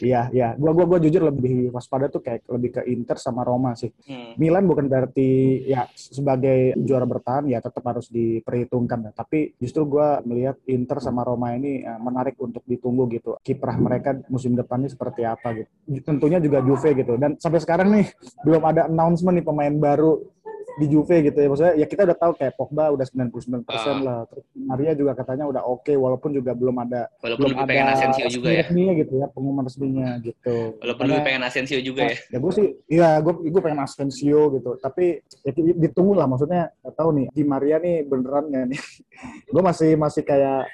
Iya, 0.00 0.28
iya. 0.32 0.48
Gua 0.56 0.72
gua 0.76 0.86
gua 0.88 0.98
jujur 1.00 1.22
lebih 1.30 1.72
waspada 1.72 2.08
tuh 2.08 2.20
kayak 2.20 2.44
lebih 2.48 2.80
ke 2.80 2.82
Inter 2.90 3.16
sama 3.16 3.44
Roma 3.46 3.72
sih. 3.76 3.92
Hmm. 4.08 4.36
Milan 4.36 4.68
bukan 4.68 4.88
berarti 4.88 5.62
ya 5.64 5.88
sebagai 5.94 6.76
juara 6.76 7.06
bertahan 7.08 7.48
ya 7.48 7.62
tetap 7.62 7.84
harus 7.86 8.10
diperhitungkan 8.10 9.10
ya. 9.10 9.12
Tapi 9.14 9.56
justru 9.60 9.88
gua 9.88 10.20
melihat 10.24 10.58
Inter 10.68 11.00
sama 11.00 11.24
Roma 11.24 11.54
ini 11.54 11.84
eh, 11.84 12.00
menarik 12.00 12.36
untuk 12.40 12.64
ditunggu 12.66 13.08
gitu. 13.14 13.36
Kiprah 13.40 13.76
mereka 13.78 14.16
musim 14.28 14.56
depan 14.56 14.84
ini 14.84 14.90
seperti 14.92 15.22
apa 15.24 15.54
gitu. 15.54 15.70
Tentunya 16.04 16.38
juga 16.42 16.60
Juve 16.60 16.90
gitu. 16.92 17.16
Dan 17.16 17.40
sampai 17.40 17.60
sekarang 17.62 17.88
nih 17.92 18.06
belum 18.44 18.62
ada 18.64 18.88
announcement 18.90 19.36
nih 19.38 19.46
pemain 19.46 19.74
baru 19.76 20.35
di 20.76 20.86
Juve 20.86 21.16
gitu 21.22 21.34
ya. 21.34 21.48
Maksudnya 21.48 21.74
ya 21.74 21.84
kita 21.84 22.04
udah 22.04 22.14
tahu 22.14 22.32
kayak 22.34 22.52
Pogba 22.52 22.84
udah 22.90 23.02
99% 23.02 23.64
Ah. 23.66 23.96
lah. 23.98 24.18
Terus 24.28 24.44
Maria 24.54 24.92
juga 24.92 25.12
katanya 25.12 25.44
udah 25.46 25.62
oke 25.62 25.88
walaupun 25.90 26.30
juga 26.30 26.52
belum 26.52 26.76
ada 26.78 27.08
Walaupun 27.18 27.48
belum 27.50 27.64
pengen 27.64 27.88
Asensio 27.88 28.26
juga 28.28 28.48
ya. 28.50 28.60
resminya 28.62 28.92
gitu 28.94 29.12
ya 29.16 29.26
pengumuman 29.26 29.64
resminya 29.64 30.08
gitu. 30.20 30.56
Walaupun 30.78 31.04
lebih 31.06 31.22
pengen 31.24 31.42
Asensio 31.42 31.78
juga 31.80 32.00
ya. 32.04 32.16
Ya 32.28 32.38
gue 32.38 32.52
sih, 32.52 32.66
iya 32.86 33.08
gue 33.18 33.32
gue 33.42 33.60
pengen 33.60 33.80
Asensio 33.80 34.40
gitu. 34.52 34.70
Tapi 34.76 35.04
ya, 35.42 35.50
di- 35.50 35.76
ditunggu 35.80 36.12
lah 36.12 36.24
maksudnya. 36.24 36.68
Gak 36.78 36.94
tahu 36.94 37.10
nih 37.14 37.26
di 37.30 37.42
Maria 37.42 37.76
nih 37.76 38.04
beneran 38.04 38.44
nggak 38.46 38.64
nih? 38.68 38.80
gue 39.52 39.62
masih 39.62 39.90
masih 39.94 40.22
kayak 40.22 40.68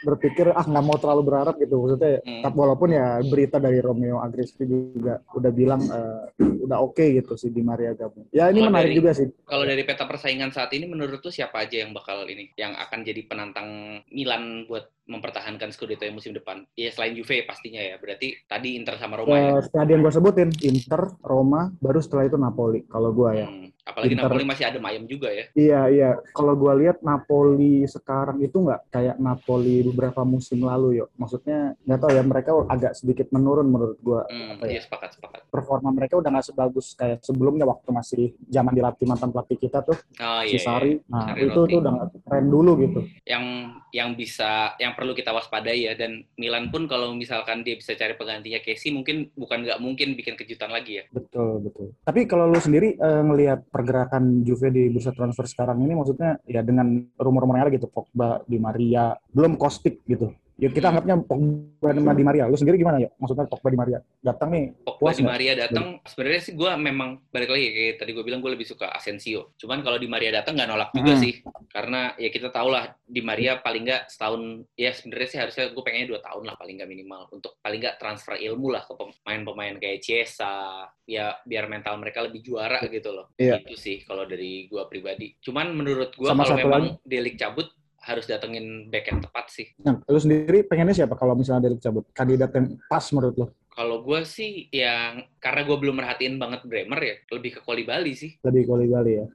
berpikir 0.00 0.48
ah 0.48 0.62
nggak 0.62 0.80
mau 0.82 0.96
terlalu 0.96 1.22
berharap 1.24 1.54
gitu 1.56 1.76
maksudnya 1.76 2.20
Hmm. 2.20 2.42
walaupun 2.50 2.88
ya 2.90 3.20
berita 3.20 3.56
dari 3.56 3.78
Romeo 3.78 4.18
Agrespi 4.18 4.64
juga 4.64 5.20
udah 5.30 5.50
bilang 5.50 5.82
eh, 5.84 6.24
udah 6.60 6.78
oke 6.80 7.00
gitu 7.02 7.36
sih 7.36 7.48
di 7.48 7.60
Maria 7.60 7.92
gabung 7.92 8.24
ya 8.30 8.48
ini 8.48 8.60
Kalau 8.60 8.68
menarik 8.68 8.90
dari- 8.90 8.98
juga 8.98 9.10
sih 9.12 9.28
Kalau 9.44 9.64
dari 9.64 9.82
peta 9.82 10.04
persaingan 10.06 10.50
saat 10.50 10.70
ini, 10.70 10.86
menurut 10.86 11.18
tuh 11.18 11.28
siapa 11.28 11.60
aja 11.60 11.82
yang 11.82 11.90
bakal 11.90 12.22
ini, 12.24 12.54
yang 12.54 12.72
akan 12.72 13.02
jadi 13.02 13.26
penantang 13.26 13.68
Milan 14.08 14.62
buat 14.64 14.88
mempertahankan 15.04 15.74
Scudetto 15.74 16.06
yang 16.06 16.14
musim 16.14 16.30
depan? 16.30 16.62
Ya 16.72 16.88
selain 16.88 17.12
Juve 17.12 17.42
pastinya 17.42 17.82
ya. 17.82 17.98
Berarti 17.98 18.46
tadi 18.46 18.78
Inter 18.78 18.94
sama 18.94 19.18
Roma 19.18 19.34
ya. 19.34 19.58
Eh, 19.58 19.66
tadi 19.68 19.90
yang 19.90 20.00
gue 20.00 20.14
sebutin 20.14 20.50
Inter 20.62 21.02
Roma 21.20 21.74
baru 21.76 21.98
setelah 21.98 22.24
itu 22.24 22.38
Napoli 22.38 22.86
kalau 22.86 23.10
gue 23.10 23.30
ya 23.34 23.46
Hmm. 23.50 23.74
Apalagi 23.84 24.12
Inter. 24.14 24.28
Napoli 24.28 24.44
masih 24.44 24.64
ada 24.68 24.78
Mayem 24.78 25.04
juga 25.08 25.28
ya. 25.32 25.44
Iya 25.56 25.80
iya, 25.88 26.10
kalau 26.32 26.54
gua 26.54 26.76
lihat 26.76 27.00
Napoli 27.00 27.84
sekarang 27.84 28.38
itu 28.40 28.56
nggak 28.60 28.92
kayak 28.92 29.16
Napoli 29.18 29.82
beberapa 29.86 30.22
musim 30.22 30.62
lalu 30.62 31.00
yuk. 31.02 31.08
Maksudnya 31.16 31.74
nggak 31.84 32.00
tahu 32.00 32.10
ya 32.12 32.22
mereka 32.22 32.50
agak 32.68 32.92
sedikit 32.94 33.26
menurun 33.32 33.66
menurut 33.68 33.98
gua. 34.00 34.26
Hmm, 34.28 34.60
ya? 34.66 34.76
iya 34.76 34.80
sepakat 34.84 35.16
sepakat. 35.16 35.40
Performa 35.48 35.90
mereka 35.90 36.20
udah 36.20 36.30
nggak 36.30 36.46
sebagus 36.52 36.92
kayak 36.94 37.24
sebelumnya 37.24 37.64
waktu 37.64 37.88
masih 37.90 38.24
zaman 38.46 38.72
dilatih 38.74 39.06
mantan 39.08 39.30
pelatih 39.32 39.58
kita 39.58 39.80
tuh 39.82 39.96
Oh 40.20 40.42
si 40.44 40.56
iya. 40.56 40.62
Sari. 40.62 40.92
iya. 41.00 41.10
Nah 41.10 41.26
Sari 41.32 41.40
itu 41.46 41.60
Roti. 41.60 41.72
tuh 41.72 41.78
udah 41.80 41.92
nggak 41.96 42.08
keren 42.26 42.46
dulu 42.50 42.70
gitu. 42.84 43.00
Yang 43.24 43.44
yang 43.90 44.10
bisa 44.14 44.50
yang 44.78 44.92
perlu 44.94 45.12
kita 45.16 45.34
waspadai 45.34 45.90
ya 45.90 45.92
dan 45.98 46.22
Milan 46.38 46.70
pun 46.70 46.86
kalau 46.86 47.10
misalkan 47.10 47.66
dia 47.66 47.74
bisa 47.74 47.96
cari 47.98 48.14
penggantinya 48.14 48.62
Casey 48.62 48.94
mungkin 48.94 49.30
bukan 49.34 49.66
nggak 49.66 49.80
mungkin 49.82 50.14
bikin 50.14 50.38
kejutan 50.38 50.70
lagi 50.70 51.02
ya. 51.02 51.04
Betul 51.10 51.64
betul. 51.64 51.90
Tapi 52.06 52.20
kalau 52.26 52.46
lu 52.46 52.60
sendiri 52.62 52.94
eh, 52.94 53.22
ngelihat 53.24 53.66
pergerakan 53.70 54.42
Juve 54.42 54.74
di 54.74 54.90
bursa 54.90 55.14
transfer 55.14 55.46
sekarang 55.46 55.78
ini, 55.80 55.94
maksudnya 55.94 56.42
ya 56.44 56.60
dengan 56.60 57.00
rumor-rumornya 57.16 57.70
gitu, 57.70 57.86
Pogba, 57.86 58.42
Di 58.44 58.58
Maria, 58.58 59.14
belum 59.30 59.54
Kostic 59.54 60.02
gitu. 60.04 60.34
Ya 60.60 60.68
kita 60.68 60.92
anggapnya 60.92 61.16
Pogba 61.24 61.88
dan 61.96 62.04
Di 62.04 62.24
Maria. 62.24 62.44
Lu 62.44 62.52
sendiri 62.52 62.76
gimana 62.76 63.00
ya? 63.00 63.08
Maksudnya 63.16 63.48
Pogba 63.48 63.72
Di 63.72 63.78
Maria 63.80 63.98
datang 64.20 64.52
nih. 64.52 64.76
Pogba 64.84 65.16
Di? 65.16 65.24
Maria 65.24 65.52
datang, 65.56 66.04
sebenarnya 66.04 66.40
sih 66.44 66.52
gue 66.52 66.70
memang 66.76 67.16
balik 67.32 67.48
lagi 67.48 67.66
kayak 67.72 67.94
tadi 68.04 68.10
gue 68.12 68.20
bilang 68.20 68.44
gue 68.44 68.52
lebih 68.52 68.68
suka 68.68 68.92
Asensio. 68.92 69.56
Cuman 69.56 69.80
kalau 69.80 69.96
Di 69.96 70.04
Maria 70.04 70.36
datang 70.36 70.60
nggak 70.60 70.68
nolak 70.68 70.90
juga 70.92 71.16
Hmm. 71.16 71.22
sih, 71.24 71.32
karena 71.72 72.12
ya 72.20 72.28
kita 72.28 72.52
tahu 72.52 72.68
lah 72.68 72.92
Di 73.08 73.24
Maria 73.24 73.56
paling 73.64 73.88
nggak 73.88 74.02
setahun, 74.12 74.68
ya 74.76 74.92
sebenarnya 74.92 75.28
sih 75.32 75.38
harusnya 75.40 75.64
gue 75.72 75.82
pengennya 75.82 76.08
dua 76.12 76.20
tahun 76.20 76.44
lah 76.44 76.54
paling 76.60 76.74
nggak 76.76 76.90
minimal 76.92 77.20
untuk 77.32 77.56
paling 77.64 77.80
nggak 77.80 77.96
transfer 77.96 78.36
ilmu 78.36 78.68
lah 78.68 78.84
ke 78.84 78.92
pemain-pemain 78.92 79.80
kayak 79.80 80.04
Chiesa, 80.04 80.84
ya 81.08 81.40
biar 81.40 81.72
mental 81.72 81.96
mereka 81.96 82.20
lebih 82.20 82.44
juara 82.44 82.84
gitu 82.84 83.16
loh. 83.16 83.32
Iya. 83.40 83.64
Itu 83.64 83.80
sih 83.80 84.04
kalau 84.04 84.28
dari 84.28 84.68
gue 84.68 84.82
pribadi. 84.92 85.40
Cuman 85.40 85.72
menurut 85.72 86.12
gue 86.12 86.28
Sama 86.28 86.44
kalau 86.44 86.60
memang 86.60 86.84
Delik 87.00 87.40
cabut 87.40 87.72
harus 88.00 88.24
datengin 88.24 88.88
back 88.88 89.12
yang 89.12 89.20
tepat 89.20 89.46
sih. 89.52 89.66
Nah, 89.84 90.00
lu 90.08 90.16
sendiri 90.16 90.64
pengennya 90.64 91.04
siapa 91.04 91.14
kalau 91.16 91.36
misalnya 91.36 91.68
Derek 91.68 91.84
cabut? 91.84 92.08
Kandidat 92.16 92.50
yang 92.56 92.80
pas 92.88 93.04
menurut 93.12 93.36
lu? 93.36 93.46
Kalau 93.70 94.02
gue 94.02 94.20
sih 94.26 94.66
yang 94.74 95.24
karena 95.38 95.62
gue 95.64 95.76
belum 95.78 95.96
merhatiin 96.00 96.36
banget 96.36 96.66
Bremer 96.66 97.00
ya, 97.00 97.16
lebih 97.32 97.50
ke 97.56 97.60
Koli 97.62 97.84
Bali 97.86 98.12
sih. 98.16 98.36
Lebih 98.42 98.62
Koli 98.66 98.86
Bali 98.88 99.12
ya? 99.20 99.26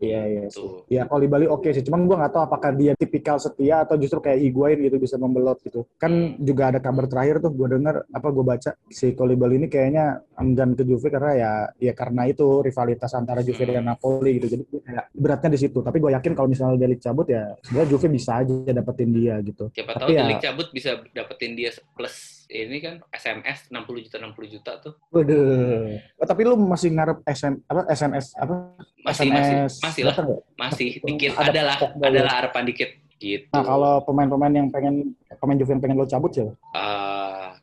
Iya, 0.00 0.22
iya. 0.24 0.42
sih. 0.48 0.60
Tuh. 0.60 0.84
Ya 0.88 1.04
Koli 1.04 1.26
Bali 1.26 1.46
oke 1.46 1.68
sih, 1.70 1.84
cuman 1.84 2.04
gua 2.04 2.16
nggak 2.24 2.32
tahu 2.32 2.42
apakah 2.44 2.70
dia 2.72 2.92
tipikal 2.94 3.36
setia 3.36 3.84
atau 3.84 3.96
justru 3.96 4.20
kayak 4.20 4.40
Higuain 4.40 4.78
gitu 4.80 4.96
bisa 4.96 5.16
membelot 5.16 5.60
gitu. 5.62 5.84
Kan 5.96 6.36
juga 6.40 6.72
ada 6.72 6.78
kabar 6.80 7.04
terakhir 7.06 7.40
tuh 7.40 7.52
gue 7.52 7.68
denger 7.70 8.04
apa 8.08 8.28
gue 8.30 8.44
baca 8.44 8.70
si 8.88 9.12
Koli 9.12 9.34
Bali 9.34 9.60
ini 9.60 9.68
kayaknya 9.68 10.20
enggan 10.36 10.72
ke 10.72 10.82
Juve 10.82 11.08
karena 11.08 11.32
ya 11.34 11.52
ya 11.78 11.92
karena 11.92 12.26
itu 12.26 12.60
rivalitas 12.60 13.12
antara 13.12 13.40
Juve 13.40 13.64
dan 13.64 13.84
Napoli 13.84 14.40
gitu. 14.40 14.46
Jadi 14.58 14.62
kayak 14.82 15.04
beratnya 15.14 15.50
di 15.54 15.60
situ. 15.60 15.78
Tapi 15.80 15.96
gue 16.00 16.10
yakin 16.12 16.32
kalau 16.32 16.48
misalnya 16.48 16.76
Delik 16.80 17.00
cabut 17.00 17.26
ya 17.28 17.54
sebenarnya 17.64 17.88
Juve 17.90 18.06
bisa 18.10 18.30
aja 18.40 18.72
dapetin 18.72 19.10
dia 19.12 19.34
gitu. 19.40 19.70
Siapa 19.72 19.92
Tapi 19.96 20.00
tahu 20.00 20.08
ya- 20.12 20.22
Delik 20.24 20.40
cabut 20.42 20.66
bisa 20.72 20.90
dapetin 21.12 21.52
dia 21.54 21.70
plus 21.96 22.44
ini 22.52 22.76
kan 22.78 23.00
SMS 23.10 23.72
60 23.72 24.04
juta 24.04 24.16
60 24.20 24.46
juta 24.52 24.72
tuh. 24.78 24.94
Waduh. 25.10 25.96
Oh, 26.20 26.26
tapi 26.28 26.44
lu 26.44 26.54
masih 26.60 26.92
ngarep 26.92 27.24
SM 27.24 27.54
apa 27.66 27.82
SNS 27.90 28.36
apa 28.36 28.54
Masih 29.04 29.28
SMS 29.28 29.36
masih 29.36 29.80
masih 29.84 30.02
lah, 30.08 30.16
nggak? 30.16 30.40
masih 30.56 30.88
dikit. 31.04 31.30
Ada 31.36 31.50
adalah 31.52 31.76
adalah 32.00 32.32
harapan 32.40 32.64
dikit. 32.64 32.90
Gitu. 33.20 33.48
Nah, 33.52 33.64
kalau 33.64 33.92
pemain-pemain 34.04 34.52
yang 34.52 34.68
pengen 34.72 35.16
pemain 35.38 35.56
Juve 35.56 35.70
yang 35.76 35.82
pengen 35.84 35.96
lo 36.00 36.08
cabut 36.08 36.32
ya? 36.32 36.48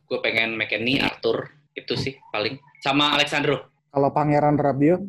gue 0.06 0.18
pengen 0.20 0.54
McKennie, 0.54 1.02
Arthur. 1.02 1.50
Itu 1.72 1.96
sih 1.96 2.14
paling. 2.30 2.60
Sama 2.84 3.16
Alexandro. 3.16 3.68
Kalau 3.92 4.08
Pangeran 4.12 4.56
Rabiot? 4.56 5.00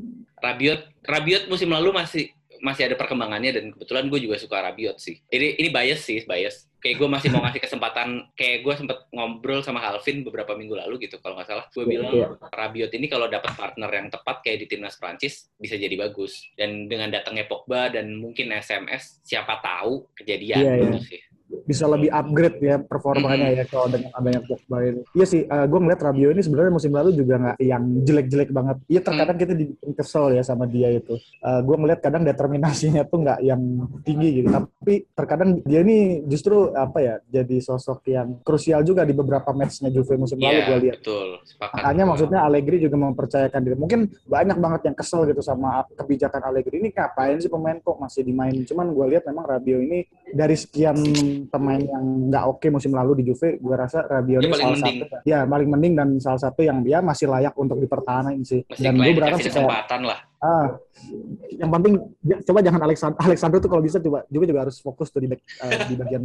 Rabiot, 0.44 0.82
Rabiot 1.08 1.48
musim 1.48 1.72
lalu 1.72 1.96
masih 1.96 2.32
masih 2.64 2.88
ada 2.88 2.96
perkembangannya 2.96 3.52
dan 3.52 3.66
kebetulan 3.76 4.08
gue 4.08 4.24
juga 4.24 4.40
suka 4.40 4.64
Rabiot 4.64 4.96
sih. 4.96 5.20
Ini 5.28 5.60
ini 5.60 5.68
bias 5.68 6.00
sih, 6.00 6.24
bias. 6.24 6.72
Kayak 6.80 6.96
gue 7.04 7.10
masih 7.12 7.30
mau 7.32 7.44
ngasih 7.44 7.60
kesempatan, 7.64 8.28
kayak 8.36 8.64
gue 8.64 8.74
sempet 8.76 8.98
ngobrol 9.12 9.60
sama 9.64 9.84
Alvin 9.84 10.24
beberapa 10.24 10.56
minggu 10.56 10.76
lalu 10.76 11.08
gitu, 11.08 11.20
kalau 11.20 11.36
nggak 11.36 11.48
salah. 11.48 11.66
Gue 11.76 11.84
Iya, 11.84 11.92
bilang 11.92 12.14
iya. 12.16 12.28
Rabiot 12.40 12.92
ini 12.96 13.12
kalau 13.12 13.28
dapat 13.28 13.52
partner 13.56 13.92
yang 13.92 14.08
tepat 14.08 14.40
kayak 14.44 14.64
di 14.64 14.68
timnas 14.72 14.96
Prancis 14.96 15.52
bisa 15.60 15.76
jadi 15.76 15.96
bagus. 16.00 16.40
Dan 16.56 16.88
dengan 16.88 17.12
datangnya 17.12 17.48
Pogba 17.52 17.92
dan 17.92 18.16
mungkin 18.16 18.52
SMS, 18.56 19.20
siapa 19.28 19.60
tahu 19.60 20.08
kejadian 20.16 20.64
Iya, 20.64 20.74
gitu 20.88 21.00
sih. 21.04 21.22
Bisa 21.64 21.86
lebih 21.86 22.10
upgrade 22.10 22.58
ya 22.60 22.76
performanya 22.82 23.54
ya 23.54 23.64
kalau 23.70 23.88
dengan 23.88 24.10
adanya 24.14 24.42
Pogba 24.44 24.78
ini. 24.84 25.02
Iya 25.14 25.26
sih, 25.30 25.42
gue 25.46 25.80
ngeliat 25.80 26.02
Rabiot 26.02 26.32
ini 26.34 26.42
sebenarnya 26.44 26.72
musim 26.74 26.92
lalu 26.92 27.10
juga 27.14 27.36
nggak 27.40 27.58
yang 27.62 27.84
jelek-jelek 28.04 28.50
banget. 28.52 28.78
Iya 28.90 29.02
terkadang 29.06 29.38
kita 29.38 29.54
dibikin 29.54 29.92
kesel 29.94 30.26
ya 30.36 30.44
sama 30.44 30.66
dia 30.66 30.90
itu. 30.90 31.16
gue 31.44 31.76
ngeliat 31.78 32.00
kadang 32.02 32.24
determinasinya 32.26 33.04
tuh 33.08 33.24
nggak 33.24 33.40
yang 33.46 33.62
tinggi 34.04 34.42
gitu. 34.44 34.48
Tapi 34.52 34.94
terkadang 35.14 35.62
dia 35.64 35.80
ini 35.86 36.24
justru 36.28 36.72
apa 36.74 37.00
ya 37.00 37.16
jadi 37.30 37.58
sosok 37.62 38.04
yang 38.10 38.40
krusial 38.42 38.82
juga 38.84 39.06
di 39.06 39.14
beberapa 39.16 39.54
matchnya 39.54 39.94
Juve 39.94 40.18
musim 40.18 40.40
lalu 40.42 40.52
Iya, 40.54 40.64
gue 40.68 40.78
lihat. 40.90 40.98
betul. 41.02 41.28
Sepakat. 41.46 41.76
Makanya 41.80 42.04
maksudnya 42.10 42.40
Allegri 42.44 42.78
juga 42.82 42.96
mempercayakan 43.00 43.60
diri. 43.64 43.76
Mungkin 43.80 44.00
banyak 44.28 44.58
banget 44.60 44.82
yang 44.92 44.96
kesel 44.98 45.26
gitu 45.30 45.42
sama 45.44 45.86
kebijakan 45.96 46.42
Allegri 46.50 46.80
ini 46.82 46.90
ngapain 46.92 47.38
sih 47.40 47.52
pemain 47.52 47.78
kok 47.80 47.98
masih 48.00 48.22
dimainin. 48.26 48.64
Cuman 48.66 48.92
gue 48.92 49.06
lihat 49.16 49.24
memang 49.28 49.46
Rabiot 49.46 49.82
ini 49.84 50.00
dari 50.34 50.56
sekian 50.58 50.98
pemain 51.46 51.80
yang 51.80 52.04
nggak 52.28 52.44
oke 52.46 52.68
musim 52.70 52.92
lalu 52.92 53.20
di 53.20 53.24
Juve, 53.26 53.56
gue 53.56 53.76
rasa 53.76 54.04
Rabiot 54.04 54.40
ini 54.40 54.52
salah 54.52 54.74
mending. 54.74 54.98
satu 55.02 55.16
ya 55.24 55.40
paling 55.44 55.70
mending 55.70 55.94
dan 55.94 56.10
salah 56.18 56.42
satu 56.42 56.62
yang 56.62 56.80
dia 56.80 57.00
masih 57.00 57.26
layak 57.26 57.54
untuk 57.54 57.78
dipertahankan 57.78 58.40
sih. 58.42 58.62
Masih 58.64 58.82
dan 58.82 58.94
gue 58.96 59.12
berharap 59.12 59.38
sih 59.38 59.48
kesempatan 59.48 60.02
lah. 60.04 60.20
ah, 60.44 60.76
yang 61.54 61.72
penting 61.72 61.94
ya, 62.22 62.36
coba 62.44 62.60
jangan 62.60 62.84
Alexander, 62.84 63.16
Alexander 63.18 63.58
tuh 63.58 63.70
kalau 63.70 63.80
bisa 63.80 63.96
coba 63.98 64.28
juga 64.28 64.44
juga 64.46 64.60
harus 64.62 64.76
fokus 64.78 65.08
tuh 65.08 65.20
di 65.20 65.28
back, 65.28 65.40
eh, 65.40 65.88
di 65.88 65.96
bagian 65.96 66.24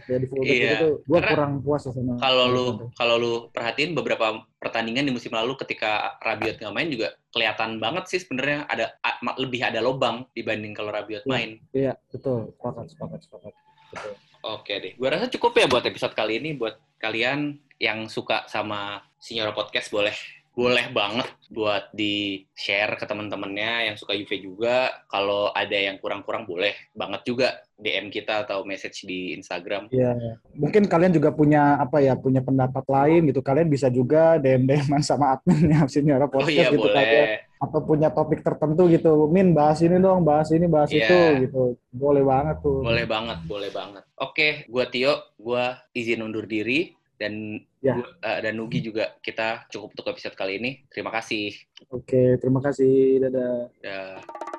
kayak 0.00 0.18
di 0.18 0.26
fullback 0.26 0.48
Iya. 0.50 0.72
itu 0.74 0.88
gue 1.02 1.20
kurang 1.20 1.52
puas 1.60 1.84
sama 1.84 2.16
kalau 2.16 2.48
lu 2.48 2.64
kalau 2.94 3.14
lu 3.14 3.32
perhatiin 3.50 3.92
beberapa 3.92 4.32
pertandingan 4.56 5.04
di 5.04 5.12
musim 5.12 5.28
lalu 5.30 5.56
ketika 5.56 6.16
Rabiot 6.18 6.56
nggak 6.56 6.72
main 6.72 6.88
juga 6.88 7.12
kelihatan 7.28 7.76
banget 7.76 8.08
sih 8.08 8.18
sebenarnya 8.18 8.64
ada 8.64 8.96
a- 8.98 9.20
lebih 9.36 9.60
ada 9.60 9.78
lobang 9.78 10.24
dibanding 10.32 10.72
kalau 10.72 10.88
Rabiot 10.88 11.20
Iya. 11.20 11.28
main. 11.28 11.50
Iya 11.70 11.92
betul, 12.08 12.56
sepakat, 12.56 12.86
sepakat, 12.88 13.20
sepakat. 13.22 13.52
Betul. 13.90 14.14
Oke 14.40 14.72
deh, 14.80 14.92
gua 14.96 15.12
rasa 15.12 15.28
cukup 15.28 15.52
ya 15.60 15.66
buat 15.68 15.84
episode 15.84 16.16
kali 16.16 16.40
ini 16.40 16.56
buat 16.56 16.80
kalian 16.96 17.60
yang 17.76 18.08
suka 18.08 18.48
sama 18.48 19.04
Signora 19.20 19.52
Podcast 19.52 19.92
boleh 19.92 20.16
boleh 20.50 20.90
banget 20.90 21.30
buat 21.48 21.88
di 21.94 22.44
share 22.52 22.98
ke 22.98 23.06
teman-temannya 23.06 23.90
yang 23.90 23.96
suka 23.96 24.12
UV 24.18 24.42
juga. 24.42 25.06
Kalau 25.06 25.54
ada 25.54 25.72
yang 25.72 25.96
kurang-kurang 26.02 26.44
boleh 26.44 26.74
banget 26.92 27.22
juga 27.22 27.48
DM 27.78 28.10
kita 28.10 28.44
atau 28.44 28.66
message 28.66 29.06
di 29.06 29.32
Instagram. 29.38 29.88
Iya, 29.88 30.36
mungkin 30.58 30.90
kalian 30.90 31.14
juga 31.14 31.30
punya 31.30 31.78
apa 31.78 32.02
ya, 32.02 32.18
punya 32.18 32.42
pendapat 32.42 32.82
lain 32.90 33.30
gitu. 33.30 33.40
Kalian 33.40 33.70
bisa 33.70 33.88
juga 33.88 34.36
DM 34.36 34.66
DM 34.66 35.00
sama 35.00 35.38
adminnya 35.38 35.86
Senior 35.92 36.26
Oh 36.26 36.28
Podcast 36.28 36.52
iya 36.52 36.68
gitu 36.68 36.82
boleh. 36.82 36.96
kalian. 36.98 37.49
Atau 37.60 37.84
punya 37.84 38.08
topik 38.08 38.40
tertentu 38.40 38.88
gitu. 38.88 39.28
Min 39.28 39.52
bahas 39.52 39.84
ini 39.84 40.00
dong, 40.00 40.24
bahas 40.24 40.48
ini, 40.48 40.64
bahas 40.64 40.88
Iya. 40.88 41.04
itu 41.04 41.18
gitu. 41.44 41.62
Boleh 41.92 42.24
banget 42.24 42.56
tuh. 42.64 42.80
Boleh 42.80 43.04
banget, 43.04 43.38
boleh 43.44 43.70
banget. 43.70 44.02
Oke, 44.16 44.64
gua 44.66 44.88
Tio, 44.88 45.36
gua 45.36 45.76
izin 45.92 46.24
undur 46.24 46.48
diri 46.48 46.96
dan 47.20 47.60
Ya. 47.84 48.00
gua- 48.00 48.16
eh, 48.24 48.38
dan 48.40 48.56
Nugi 48.56 48.80
juga 48.80 49.12
kita 49.20 49.68
cukup 49.68 49.92
untuk 49.92 50.08
episode 50.08 50.32
kali 50.32 50.56
ini. 50.56 50.70
Terima 50.88 51.12
kasih. 51.12 51.52
Oke, 51.92 52.40
terima 52.40 52.64
kasih. 52.64 53.28
Dadah. 53.28 53.68
Dah. 53.84 54.49